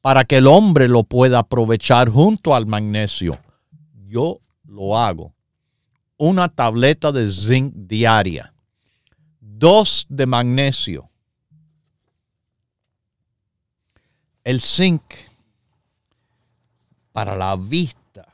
para 0.00 0.24
que 0.24 0.36
el 0.36 0.46
hombre 0.46 0.86
lo 0.86 1.02
pueda 1.02 1.40
aprovechar 1.40 2.08
junto 2.08 2.54
al 2.54 2.66
magnesio. 2.66 3.38
Yo 4.06 4.40
lo 4.64 4.96
hago. 4.96 5.34
Una 6.16 6.48
tableta 6.48 7.10
de 7.10 7.28
zinc 7.28 7.72
diaria. 7.74 8.54
Dos 9.40 10.06
de 10.08 10.26
magnesio. 10.26 11.10
El 14.44 14.60
zinc 14.60 15.02
para 17.16 17.34
la 17.34 17.56
vista 17.56 18.28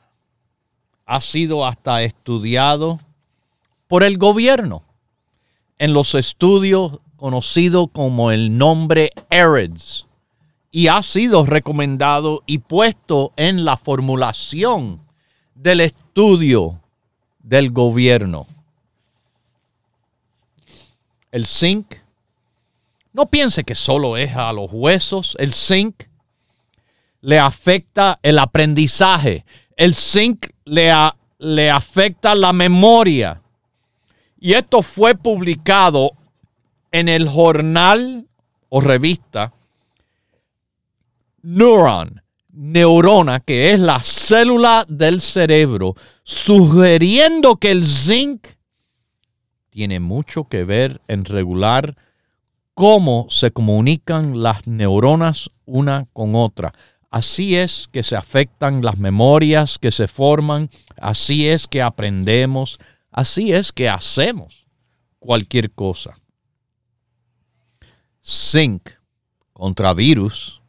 ha 1.05 1.21
sido 1.21 1.65
hasta 1.65 2.03
estudiado 2.03 2.99
por 3.87 4.03
el 4.03 4.17
gobierno 4.17 4.83
en 5.77 5.93
los 5.93 6.15
estudios 6.15 6.99
conocidos 7.15 7.87
como 7.93 8.31
el 8.31 8.57
nombre 8.57 9.11
ERIDS 9.29 10.05
y 10.69 10.87
ha 10.87 11.01
sido 11.01 11.45
recomendado 11.45 12.43
y 12.45 12.57
puesto 12.57 13.31
en 13.37 13.63
la 13.63 13.77
formulación 13.77 14.99
del 15.55 15.79
estudio 15.79 16.81
del 17.41 17.71
gobierno. 17.71 18.47
El 21.31 21.45
zinc, 21.45 21.99
no 23.13 23.27
piense 23.27 23.63
que 23.63 23.75
solo 23.75 24.17
es 24.17 24.35
a 24.35 24.51
los 24.51 24.73
huesos, 24.73 25.37
el 25.39 25.53
zinc 25.53 26.03
le 27.23 27.39
afecta 27.39 28.19
el 28.21 28.37
aprendizaje, 28.37 29.45
el 29.77 29.95
zinc 29.95 30.47
le, 30.65 30.91
le 31.39 31.71
afecta 31.71 32.35
la 32.35 32.51
memoria. 32.51 33.41
Y 34.37 34.53
esto 34.53 34.81
fue 34.81 35.15
publicado 35.15 36.11
en 36.91 37.07
el 37.07 37.29
jornal 37.29 38.27
o 38.67 38.81
revista 38.81 39.53
Neuron 41.41 42.21
neurona, 42.53 43.39
que 43.39 43.71
es 43.71 43.79
la 43.79 44.03
célula 44.03 44.85
del 44.87 45.21
cerebro, 45.21 45.95
sugiriendo 46.23 47.55
que 47.55 47.71
el 47.71 47.87
zinc 47.87 48.47
tiene 49.69 49.99
mucho 49.99 50.43
que 50.43 50.65
ver 50.65 51.01
en 51.07 51.25
regular 51.25 51.95
cómo 52.73 53.27
se 53.29 53.51
comunican 53.51 54.43
las 54.43 54.67
neuronas 54.67 55.49
una 55.65 56.05
con 56.13 56.35
otra. 56.35 56.73
Así 57.13 57.55
es 57.55 57.87
que 57.91 58.01
se 58.01 58.15
afectan 58.15 58.81
las 58.81 58.97
memorias 58.97 59.77
que 59.77 59.91
se 59.91 60.07
forman, 60.07 60.71
así 60.97 61.47
es 61.47 61.67
que 61.67 61.79
aprendemos, 61.79 62.79
así 63.11 63.53
es 63.53 63.71
que 63.71 63.87
hacemos 63.87 64.65
cualquier 65.19 65.69
cosa. 65.69 66.17
Zinc 68.25 68.89
contra 69.53 69.93
virus 69.93 70.59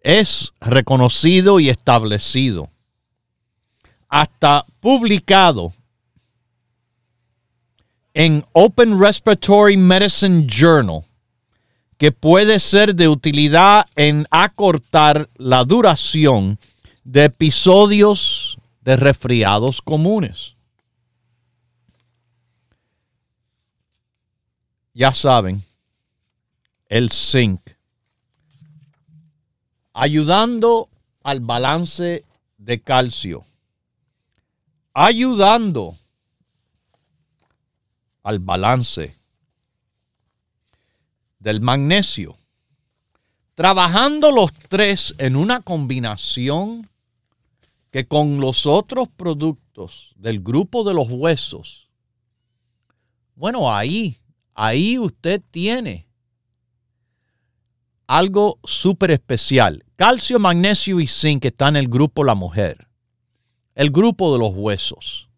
es 0.00 0.52
reconocido 0.60 1.58
y 1.58 1.70
establecido, 1.70 2.70
hasta 4.08 4.64
publicado 4.78 5.74
en 8.12 8.46
Open 8.52 9.00
Respiratory 9.00 9.76
Medicine 9.76 10.46
Journal, 10.46 11.04
que 11.96 12.12
puede 12.12 12.58
ser 12.58 12.94
de 12.94 13.08
utilidad 13.08 13.86
en 13.96 14.26
acortar 14.30 15.28
la 15.36 15.64
duración 15.64 16.58
de 17.04 17.24
episodios 17.24 18.58
de 18.80 18.96
resfriados 18.96 19.80
comunes. 19.80 20.56
Ya 24.92 25.12
saben, 25.12 25.64
el 26.88 27.10
zinc 27.10 27.60
ayudando 29.94 30.88
al 31.22 31.40
balance 31.40 32.24
de 32.58 32.80
calcio, 32.80 33.44
ayudando 34.92 35.96
al 38.22 38.40
balance 38.40 39.14
del 41.44 41.60
magnesio. 41.60 42.38
Trabajando 43.54 44.32
los 44.32 44.50
tres 44.68 45.14
en 45.18 45.36
una 45.36 45.60
combinación 45.60 46.90
que 47.90 48.08
con 48.08 48.40
los 48.40 48.64
otros 48.66 49.08
productos 49.14 50.14
del 50.16 50.40
grupo 50.40 50.82
de 50.82 50.94
los 50.94 51.06
huesos, 51.10 51.90
bueno, 53.36 53.72
ahí, 53.72 54.16
ahí 54.54 54.98
usted 54.98 55.42
tiene 55.50 56.08
algo 58.06 58.58
súper 58.64 59.10
especial. 59.10 59.84
Calcio, 59.96 60.38
magnesio 60.38 60.98
y 60.98 61.06
zinc 61.06 61.44
están 61.44 61.76
en 61.76 61.84
el 61.84 61.88
grupo 61.88 62.24
la 62.24 62.34
mujer, 62.34 62.88
el 63.74 63.90
grupo 63.90 64.32
de 64.32 64.38
los 64.38 64.54
huesos. 64.54 65.28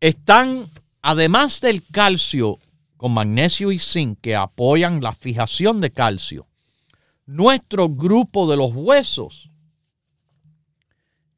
Están, 0.00 0.70
además 1.02 1.60
del 1.60 1.82
calcio 1.84 2.60
con 3.00 3.14
magnesio 3.14 3.72
y 3.72 3.78
zinc 3.78 4.20
que 4.20 4.36
apoyan 4.36 5.00
la 5.00 5.14
fijación 5.14 5.80
de 5.80 5.90
calcio, 5.90 6.46
nuestro 7.24 7.88
grupo 7.88 8.46
de 8.46 8.58
los 8.58 8.72
huesos 8.74 9.48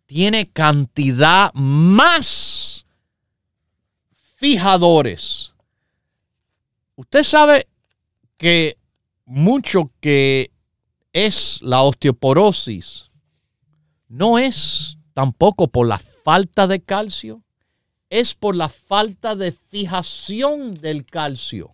tiene 0.07 0.51
cantidad 0.51 1.55
más 1.55 2.85
fijadores. 4.35 5.53
Usted 6.97 7.23
sabe 7.23 7.69
que 8.37 8.77
mucho 9.25 9.93
que 10.01 10.51
es 11.13 11.63
la 11.63 11.83
osteoporosis 11.83 13.13
no 14.09 14.37
es 14.37 14.99
tampoco 15.15 15.69
por 15.69 15.87
la 15.87 16.01
falta 16.25 16.67
de 16.67 16.83
calcio, 16.83 17.45
es 18.13 18.35
por 18.35 18.55
la 18.55 18.69
falta 18.69 19.35
de 19.35 19.53
fijación 19.53 20.75
del 20.75 21.07
calcio. 21.07 21.73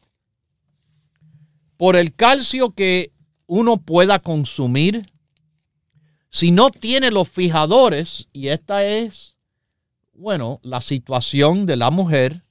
Por 1.76 1.96
el 1.96 2.14
calcio 2.14 2.70
que 2.70 3.10
uno 3.48 3.78
pueda 3.78 4.20
consumir, 4.20 5.04
si 6.30 6.52
no 6.52 6.70
tiene 6.70 7.10
los 7.10 7.28
fijadores, 7.28 8.28
y 8.32 8.48
esta 8.48 8.84
es, 8.84 9.34
bueno, 10.14 10.60
la 10.62 10.80
situación 10.80 11.66
de 11.66 11.76
la 11.76 11.90
mujer 11.90 12.44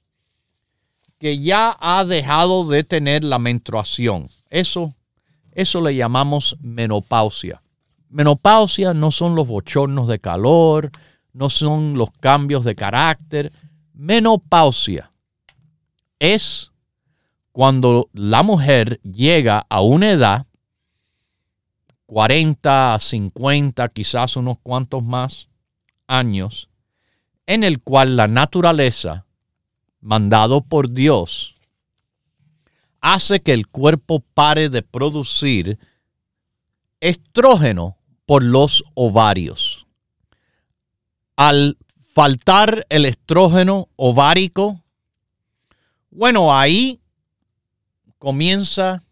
que 1.18 1.38
ya 1.38 1.74
ha 1.80 2.04
dejado 2.04 2.68
de 2.68 2.84
tener 2.84 3.24
la 3.24 3.38
menstruación. 3.38 4.28
Eso, 4.50 4.94
eso 5.52 5.80
le 5.80 5.96
llamamos 5.96 6.58
menopausia. 6.60 7.62
Menopausia 8.10 8.92
no 8.92 9.12
son 9.12 9.34
los 9.34 9.46
bochornos 9.46 10.08
de 10.08 10.18
calor, 10.18 10.90
no 11.32 11.48
son 11.48 11.94
los 11.94 12.10
cambios 12.20 12.66
de 12.66 12.74
carácter. 12.74 13.50
Menopausia 13.98 15.10
es 16.20 16.70
cuando 17.50 18.08
la 18.12 18.44
mujer 18.44 19.00
llega 19.02 19.66
a 19.68 19.80
una 19.80 20.12
edad 20.12 20.46
40, 22.06 22.96
50, 22.96 23.88
quizás 23.88 24.36
unos 24.36 24.58
cuantos 24.60 25.02
más 25.02 25.48
años, 26.06 26.70
en 27.44 27.64
el 27.64 27.82
cual 27.82 28.16
la 28.16 28.28
naturaleza, 28.28 29.26
mandado 30.00 30.60
por 30.60 30.92
Dios, 30.92 31.56
hace 33.00 33.40
que 33.40 33.52
el 33.52 33.66
cuerpo 33.66 34.20
pare 34.20 34.68
de 34.68 34.82
producir 34.82 35.76
estrógeno 37.00 37.96
por 38.26 38.44
los 38.44 38.84
ovarios. 38.94 39.88
Al 41.34 41.76
faltar 42.18 42.84
el 42.88 43.04
estrógeno 43.04 43.90
ovárico, 43.94 44.82
bueno, 46.10 46.52
ahí 46.52 47.00
comienza 48.18 49.04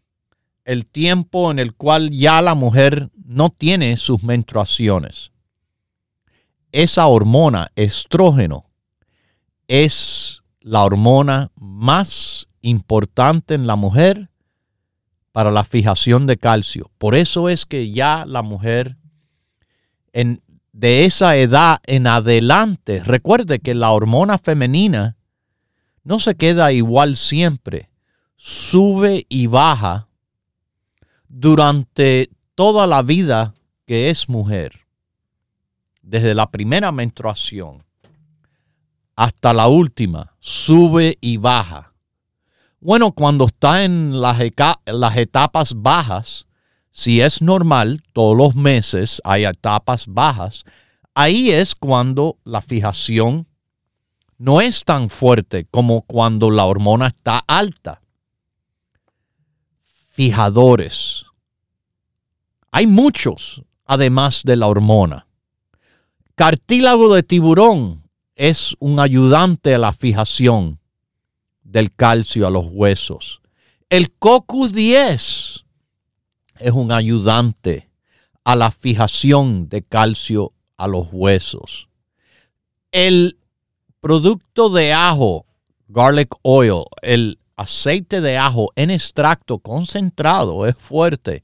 el 0.65 0.87
tiempo 0.87 1.53
en 1.53 1.61
el 1.61 1.73
cual 1.73 2.11
ya 2.11 2.43
la 2.43 2.57
mujer 2.57 3.11
no 3.25 3.51
tiene 3.51 3.97
sus 3.97 4.25
menstruaciones. 4.25 5.31
Esa 6.73 7.07
hormona, 7.07 7.71
estrógeno, 7.77 8.67
es 9.69 10.43
la 10.59 10.83
hormona 10.83 11.53
más 11.55 12.49
importante 12.61 13.55
en 13.55 13.69
la 13.69 13.77
mujer 13.77 14.31
para 15.31 15.53
la 15.53 15.63
fijación 15.63 16.27
de 16.27 16.39
calcio. 16.39 16.91
Por 16.99 17.15
eso 17.15 17.49
es 17.49 17.67
que 17.67 17.89
ya 17.93 18.25
la 18.27 18.43
mujer 18.43 18.97
en, 20.13 20.43
de 20.77 21.07
esa 21.07 21.37
edad 21.37 21.81
en 21.87 22.07
adelante, 22.07 23.03
recuerde 23.03 23.61
que 23.61 23.75
la 23.75 23.93
hormona 23.93 24.37
femenina 24.37 25.17
no 26.05 26.19
se 26.19 26.35
queda 26.35 26.71
igual 26.71 27.17
siempre, 27.17 27.89
sube 28.37 29.25
y 29.31 29.47
baja 29.47 30.09
durante 31.29 32.29
toda 32.55 32.87
la 32.87 33.01
vida 33.01 33.55
que 33.87 34.11
es 34.11 34.29
mujer, 34.29 34.81
desde 36.03 36.35
la 36.35 36.51
primera 36.51 36.93
menstruación 36.93 37.83
hasta 39.17 39.55
la 39.55 39.69
última, 39.69 40.35
sube 40.41 41.17
y 41.23 41.39
baja. 41.39 41.95
Bueno, 42.81 43.13
cuando 43.13 43.47
está 43.47 43.83
en 43.83 44.21
las, 44.21 44.39
las 44.85 45.17
etapas 45.17 45.73
bajas, 45.75 46.46
si 46.97 47.21
es 47.21 47.43
normal, 47.43 48.01
todos 48.15 48.35
los 48.35 48.55
meses 48.55 49.21
hay 49.23 49.45
etapas 49.45 50.07
bajas, 50.07 50.65
ahí 51.15 51.51
es 51.51 51.75
cuando 51.75 52.39
la 52.43 52.63
fijación 52.63 53.47
no 54.39 54.63
es 54.63 54.83
tan 54.83 55.11
fuerte 55.11 55.67
como 55.71 56.01
cuando 56.01 56.51
la 56.51 56.65
hormona 56.65 57.09
está 57.09 57.43
alta. 57.47 58.01
Fijadores 59.85 61.27
hay 62.71 62.87
muchos, 62.87 63.61
además 63.85 64.41
de 64.45 64.57
la 64.57 64.67
hormona. 64.67 65.27
Cartílago 66.35 67.15
de 67.15 67.23
tiburón 67.23 68.09
es 68.37 68.75
un 68.79 69.01
ayudante 69.01 69.75
a 69.75 69.79
la 69.79 69.93
fijación 69.93 70.81
del 71.63 71.95
calcio 71.95 72.47
a 72.47 72.51
los 72.51 72.65
huesos. 72.71 73.43
El 73.91 74.13
CoQ 74.13 74.69
10 74.73 75.66
es 76.59 76.73
un 76.73 76.93
ayudante 76.93 77.89
a 78.45 78.57
la 78.57 78.71
fijación 78.71 79.69
de 79.69 79.83
calcio 79.83 80.53
a 80.77 80.87
los 80.87 81.09
huesos. 81.11 81.89
El 82.93 83.39
producto 84.01 84.69
de 84.71 84.93
ajo, 84.93 85.47
garlic 85.89 86.35
oil, 86.43 86.85
el 87.03 87.39
aceite 87.57 88.21
de 88.21 88.39
ajo 88.39 88.71
en 88.77 88.91
extracto 88.91 89.59
concentrado 89.59 90.67
es 90.67 90.77
fuerte 90.77 91.43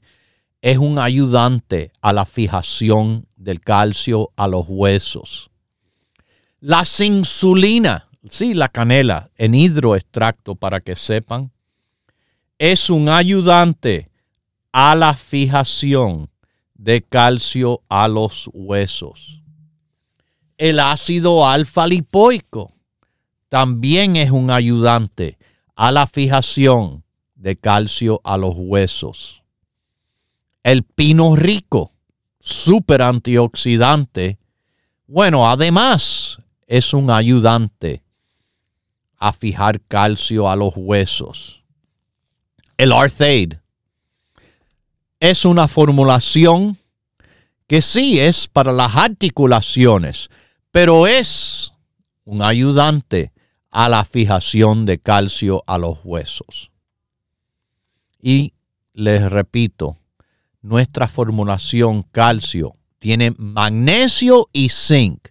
es 0.63 0.77
un 0.77 0.97
ayudante 0.97 1.91
a 2.01 2.13
la 2.13 2.25
fijación 2.25 3.27
del 3.35 3.59
calcio 3.59 4.31
a 4.37 4.47
los 4.47 4.65
huesos. 4.69 5.51
La 6.61 6.85
insulina, 6.99 8.07
sí, 8.29 8.53
la 8.53 8.69
canela 8.69 9.29
en 9.35 9.55
hidroextracto 9.55 10.55
para 10.55 10.79
que 10.79 10.95
sepan, 10.95 11.51
es 12.57 12.89
un 12.89 13.09
ayudante 13.09 14.09
a 14.73 14.95
la 14.95 15.15
fijación 15.15 16.29
de 16.73 17.03
calcio 17.03 17.83
a 17.87 18.07
los 18.07 18.49
huesos. 18.53 19.41
El 20.57 20.79
ácido 20.79 21.47
alfa 21.47 21.87
lipoico 21.87 22.73
también 23.49 24.15
es 24.15 24.31
un 24.31 24.49
ayudante 24.49 25.37
a 25.75 25.91
la 25.91 26.07
fijación 26.07 27.03
de 27.35 27.55
calcio 27.55 28.19
a 28.23 28.35
los 28.37 28.55
huesos. 28.57 29.43
El 30.63 30.83
pino 30.83 31.35
rico, 31.35 31.91
súper 32.39 33.03
antioxidante. 33.03 34.39
Bueno, 35.05 35.47
además 35.47 36.39
es 36.65 36.93
un 36.93 37.11
ayudante 37.11 38.01
a 39.17 39.33
fijar 39.33 39.81
calcio 39.81 40.49
a 40.49 40.55
los 40.55 40.73
huesos. 40.75 41.63
El 42.77 42.91
Arthaid 42.91 43.55
es 45.23 45.45
una 45.45 45.69
formulación 45.69 46.77
que 47.65 47.81
sí 47.81 48.19
es 48.19 48.49
para 48.49 48.73
las 48.73 48.93
articulaciones, 48.97 50.29
pero 50.69 51.07
es 51.07 51.71
un 52.25 52.41
ayudante 52.41 53.31
a 53.71 53.87
la 53.87 54.03
fijación 54.03 54.85
de 54.85 54.99
calcio 54.99 55.63
a 55.65 55.77
los 55.77 55.99
huesos. 56.03 56.71
Y 58.21 58.51
les 58.91 59.31
repito, 59.31 59.97
nuestra 60.61 61.07
formulación 61.07 62.03
calcio 62.03 62.75
tiene 62.99 63.33
magnesio 63.37 64.49
y 64.51 64.67
zinc. 64.67 65.29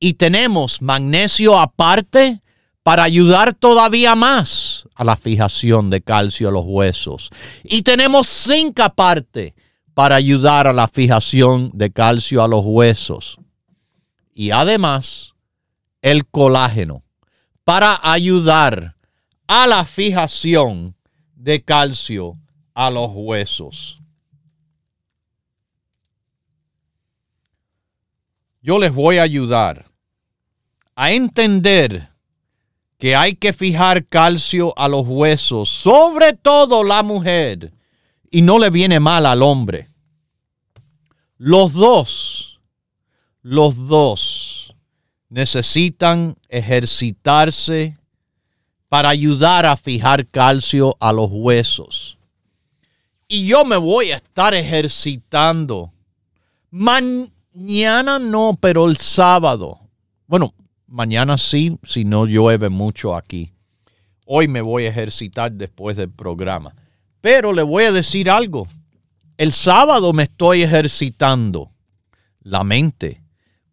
Y 0.00 0.14
tenemos 0.14 0.82
magnesio 0.82 1.60
aparte 1.60 2.42
para 2.86 3.02
ayudar 3.02 3.52
todavía 3.52 4.14
más 4.14 4.86
a 4.94 5.02
la 5.02 5.16
fijación 5.16 5.90
de 5.90 6.02
calcio 6.02 6.48
a 6.48 6.52
los 6.52 6.62
huesos. 6.64 7.30
Y 7.64 7.82
tenemos 7.82 8.28
zinc 8.28 8.78
aparte 8.78 9.56
para 9.92 10.14
ayudar 10.14 10.68
a 10.68 10.72
la 10.72 10.86
fijación 10.86 11.72
de 11.74 11.90
calcio 11.90 12.44
a 12.44 12.46
los 12.46 12.62
huesos. 12.64 13.40
Y 14.32 14.52
además, 14.52 15.34
el 16.00 16.28
colágeno 16.28 17.02
para 17.64 17.98
ayudar 18.04 18.94
a 19.48 19.66
la 19.66 19.84
fijación 19.84 20.94
de 21.34 21.64
calcio 21.64 22.38
a 22.72 22.88
los 22.90 23.10
huesos. 23.12 23.98
Yo 28.62 28.78
les 28.78 28.94
voy 28.94 29.18
a 29.18 29.22
ayudar 29.22 29.90
a 30.94 31.10
entender 31.10 32.14
que 32.98 33.14
hay 33.14 33.34
que 33.34 33.52
fijar 33.52 34.06
calcio 34.06 34.72
a 34.76 34.88
los 34.88 35.06
huesos, 35.06 35.68
sobre 35.68 36.32
todo 36.32 36.82
la 36.82 37.02
mujer, 37.02 37.72
y 38.30 38.42
no 38.42 38.58
le 38.58 38.70
viene 38.70 39.00
mal 39.00 39.26
al 39.26 39.42
hombre. 39.42 39.90
Los 41.36 41.74
dos, 41.74 42.60
los 43.42 43.88
dos 43.88 44.74
necesitan 45.28 46.36
ejercitarse 46.48 47.98
para 48.88 49.10
ayudar 49.10 49.66
a 49.66 49.76
fijar 49.76 50.26
calcio 50.28 50.96
a 51.00 51.12
los 51.12 51.28
huesos. 51.30 52.18
Y 53.28 53.46
yo 53.46 53.64
me 53.64 53.76
voy 53.76 54.12
a 54.12 54.16
estar 54.16 54.54
ejercitando. 54.54 55.92
Mañana 56.70 58.18
no, 58.18 58.56
pero 58.60 58.88
el 58.88 58.96
sábado. 58.96 59.80
Bueno, 60.26 60.54
Mañana 60.96 61.36
sí, 61.36 61.78
si 61.82 62.06
no 62.06 62.24
llueve 62.24 62.70
mucho 62.70 63.14
aquí. 63.14 63.52
Hoy 64.24 64.48
me 64.48 64.62
voy 64.62 64.86
a 64.86 64.88
ejercitar 64.88 65.52
después 65.52 65.98
del 65.98 66.08
programa. 66.08 66.74
Pero 67.20 67.52
le 67.52 67.60
voy 67.60 67.84
a 67.84 67.92
decir 67.92 68.30
algo. 68.30 68.66
El 69.36 69.52
sábado 69.52 70.14
me 70.14 70.22
estoy 70.22 70.62
ejercitando 70.62 71.70
la 72.40 72.64
mente 72.64 73.20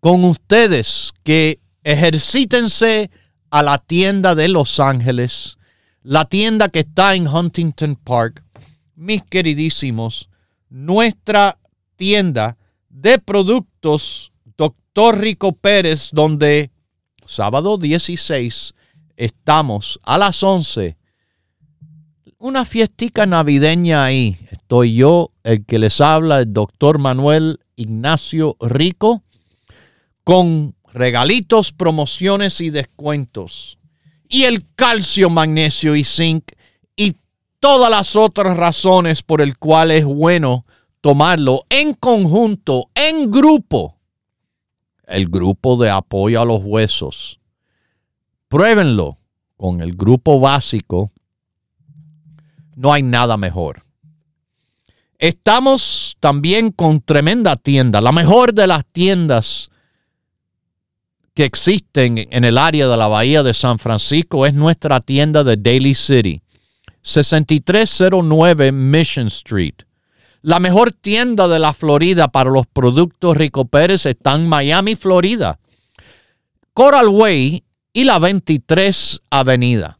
con 0.01 0.26
ustedes 0.26 1.13
que 1.24 1.61
ejercítense 1.86 3.09
a 3.49 3.63
la 3.63 3.78
tienda 3.78 4.36
de 4.36 4.49
Los 4.49 4.82
Ángeles, 4.82 5.57
la 6.01 6.26
tienda 6.26 6.67
que 6.67 6.80
está 6.80 7.15
en 7.15 7.30
Huntington 7.30 7.95
Park. 7.95 8.43
Mis 8.95 9.24
queridísimos, 9.24 10.30
nuestra 10.69 11.57
tienda 11.95 12.57
de 12.89 13.17
productos 13.17 14.34
Doctor 14.57 15.19
Rico 15.19 15.53
Pérez, 15.53 16.09
donde 16.11 16.72
sábado 17.26 17.78
16, 17.78 18.74
estamos 19.17 19.99
a 20.03 20.17
las 20.17 20.43
11. 20.43 20.97
Una 22.38 22.65
fiestica 22.65 23.26
navideña 23.26 24.03
ahí. 24.03 24.38
Estoy 24.51 24.95
yo, 24.95 25.32
el 25.43 25.65
que 25.65 25.80
les 25.80 26.01
habla, 26.01 26.39
el 26.39 26.53
doctor 26.53 26.99
Manuel 26.99 27.59
Ignacio 27.76 28.57
Rico, 28.59 29.24
con 30.24 30.76
regalitos, 30.93 31.71
promociones 31.71 32.61
y 32.61 32.69
descuentos. 32.69 33.78
Y 34.28 34.43
el 34.43 34.65
calcio, 34.76 35.30
magnesio 35.30 35.95
y 35.95 36.03
zinc 36.03 36.51
y 36.95 37.15
todas 37.59 37.89
las 37.89 38.15
otras 38.15 38.57
razones 38.57 39.21
por 39.21 39.41
el 39.41 39.57
cual 39.57 39.91
es 39.91 40.05
bueno 40.05 40.65
tomarlo 41.01 41.65
en 41.69 41.93
conjunto, 41.93 42.89
en 42.95 43.30
grupo 43.30 43.93
el 45.08 45.28
grupo 45.28 45.78
de 45.78 45.89
apoyo 45.89 46.41
a 46.41 46.45
los 46.45 46.62
huesos. 46.64 47.39
Pruébenlo 48.47 49.18
con 49.58 49.82
el 49.82 49.95
grupo 49.95 50.39
básico. 50.39 51.12
No 52.76 52.93
hay 52.93 53.04
nada 53.04 53.38
mejor. 53.38 53.84
Estamos 55.18 56.18
también 56.20 56.72
con 56.72 56.99
tremenda 56.99 57.56
tienda, 57.56 58.01
la 58.01 58.12
mejor 58.12 58.54
de 58.54 58.68
las 58.68 58.86
tiendas 58.86 59.70
que 61.34 61.45
existen 61.45 62.28
en 62.30 62.43
el 62.43 62.58
área 62.58 62.88
de 62.88 62.97
la 62.97 63.08
Bahía 63.08 63.41
de 63.41 63.54
San 63.54 63.80
Francisco 63.80 64.45
es 64.45 64.54
nuestra 64.54 64.99
tienda 64.99 65.43
de 65.43 65.58
Daily 65.58 65.95
City, 65.95 66.41
6309 67.01 68.72
Mission 68.72 69.28
Street. 69.28 69.76
La 70.46 70.60
mejor 70.60 70.91
tienda 70.91 71.48
de 71.48 71.58
la 71.58 71.74
Florida 71.74 72.28
para 72.28 72.50
los 72.50 72.68
productos 72.68 73.38
Rico 73.38 73.64
Pérez 73.64 74.06
está 74.06 74.36
en 74.36 74.46
Miami, 74.46 74.98
Florida. 74.98 75.58
Coral 76.74 77.08
Way 77.08 77.64
y 77.94 78.04
la 78.04 78.20
23 78.20 79.22
Avenida. 79.30 80.00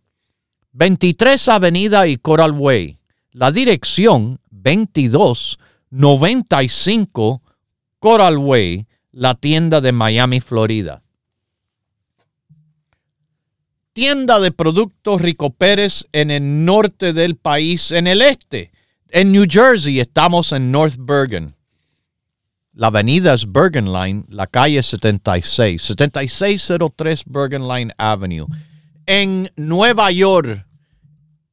23 0.74 1.48
Avenida 1.48 2.08
y 2.08 2.18
Coral 2.18 2.52
Way. 2.52 2.98
La 3.32 3.54
dirección 3.54 4.42
2295 4.50 7.42
Coral 8.00 8.38
Way, 8.38 8.86
la 9.14 9.36
tienda 9.36 9.80
de 9.80 9.94
Miami, 9.94 10.42
Florida. 10.42 11.04
Tienda 13.94 14.42
de 14.42 14.52
productos 14.52 15.22
Rico 15.22 15.52
Pérez 15.52 16.06
en 16.12 16.32
el 16.32 16.66
norte 16.66 17.14
del 17.14 17.38
país, 17.38 17.94
en 17.94 18.08
el 18.08 18.22
este 18.22 18.73
en 19.14 19.32
New 19.32 19.46
Jersey 19.48 20.00
estamos 20.00 20.52
en 20.52 20.72
North 20.72 20.96
Bergen. 20.98 21.56
La 22.74 22.88
avenida 22.88 23.36
es 23.36 23.46
Bergen 23.50 23.94
Line, 23.94 24.26
la 24.28 24.48
calle 24.48 24.82
76, 24.82 25.80
7603 25.80 27.24
Bergen 27.28 27.68
Line 27.68 27.94
Avenue. 28.00 28.48
En 29.06 29.52
Nueva 29.56 30.10
York, 30.12 30.66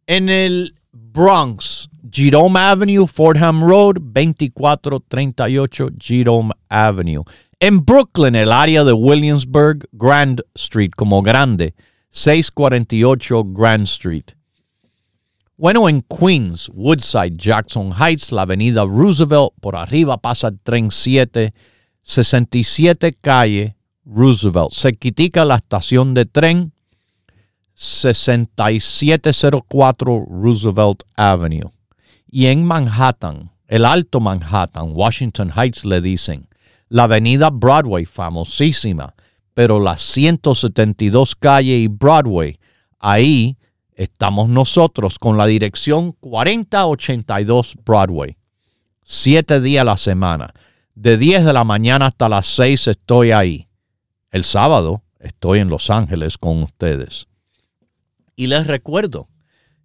en 0.06 0.30
el 0.30 0.74
Bronx, 0.90 1.90
Jerome 2.11 2.58
Avenue, 2.58 3.06
Fordham 3.06 3.62
Road, 3.62 3.96
2438 4.00 5.90
Jerome 5.98 6.52
Avenue. 6.70 7.24
En 7.61 7.84
Brooklyn, 7.84 8.36
el 8.36 8.52
área 8.52 8.84
de 8.84 8.94
Williamsburg, 8.94 9.86
Grand 9.92 10.40
Street, 10.54 10.92
como 10.96 11.20
grande, 11.20 11.74
648 12.08 13.44
Grand 13.52 13.82
Street. 13.82 14.39
Bueno, 15.61 15.88
en 15.90 16.00
Queens, 16.00 16.70
Woodside, 16.72 17.36
Jackson 17.36 17.92
Heights, 17.92 18.32
la 18.32 18.42
avenida 18.42 18.82
Roosevelt, 18.82 19.52
por 19.61 19.76
arriba 19.76 20.16
pasa 20.16 20.48
el 20.48 20.58
tren 20.58 20.90
7, 20.90 21.52
67 22.02 23.12
calle 23.20 23.76
Roosevelt. 24.06 24.72
Se 24.72 24.96
critica 24.96 25.44
la 25.44 25.56
estación 25.56 26.14
de 26.14 26.24
tren 26.24 26.72
6704 27.74 30.24
Roosevelt 30.30 31.02
Avenue. 31.14 31.70
Y 32.30 32.46
en 32.46 32.64
Manhattan, 32.64 33.50
el 33.68 33.84
Alto 33.84 34.18
Manhattan, 34.18 34.92
Washington 34.94 35.52
Heights 35.54 35.84
le 35.84 36.00
dicen, 36.00 36.48
la 36.88 37.04
avenida 37.04 37.50
Broadway, 37.50 38.06
famosísima, 38.06 39.12
pero 39.52 39.78
la 39.78 39.98
172 39.98 41.36
calle 41.36 41.76
y 41.76 41.88
Broadway, 41.88 42.58
ahí 42.98 43.58
estamos 44.01 44.48
nosotros 44.48 45.18
con 45.18 45.36
la 45.36 45.44
dirección 45.44 46.12
4082 46.12 47.76
Broadway. 47.84 48.38
Siete 49.05 49.61
días 49.61 49.82
a 49.82 49.84
la 49.84 49.98
semana. 49.98 50.55
De 50.94 51.18
10 51.18 51.44
de 51.44 51.53
la 51.53 51.64
mañana 51.64 52.07
hasta 52.07 52.30
las 52.30 52.46
6 52.46 52.88
estoy 52.88 53.32
ahí. 53.32 53.68
El 54.30 54.44
sábado 54.44 55.03
estoy 55.18 55.59
en 55.59 55.68
Los 55.68 55.90
Ángeles 55.90 56.38
con 56.38 56.62
ustedes. 56.62 57.26
Y 58.36 58.46
les 58.46 58.66
recuerdo 58.66 59.28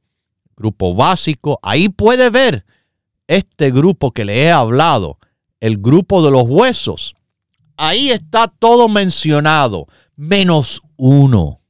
grupo 0.55 0.93
básico, 0.93 1.57
ahí 1.63 1.89
puede 1.89 2.30
ver 2.30 2.63
este 3.28 3.72
grupo 3.72 4.11
que 4.11 4.26
le 4.26 4.43
he 4.43 4.51
hablado, 4.51 5.17
el 5.59 5.80
grupo 5.80 6.22
de 6.22 6.30
los 6.30 6.43
huesos. 6.43 7.15
Ahí 7.76 8.11
está 8.11 8.47
todo 8.47 8.88
mencionado, 8.88 9.88
menos 10.15 10.84
uno. 10.97 11.61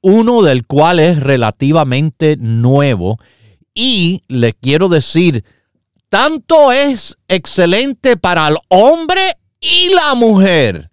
Uno 0.00 0.40
del 0.42 0.66
cual 0.66 1.00
es 1.00 1.20
relativamente 1.20 2.38
nuevo. 2.38 3.18
Y 3.74 4.22
le 4.28 4.52
quiero 4.52 4.88
decir, 4.88 5.44
tanto 6.14 6.70
es 6.70 7.18
excelente 7.26 8.16
para 8.16 8.46
el 8.46 8.56
hombre 8.68 9.36
y 9.60 9.92
la 9.92 10.14
mujer. 10.14 10.88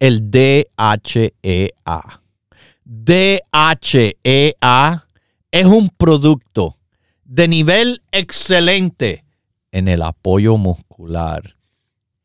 El 0.00 0.28
DHEA. 0.28 2.20
DHEA 2.82 3.86
es 5.52 5.66
un 5.66 5.88
producto 5.88 6.78
de 7.22 7.46
nivel 7.46 8.02
excelente 8.10 9.24
en 9.70 9.86
el 9.86 10.02
apoyo 10.02 10.56
muscular 10.56 11.54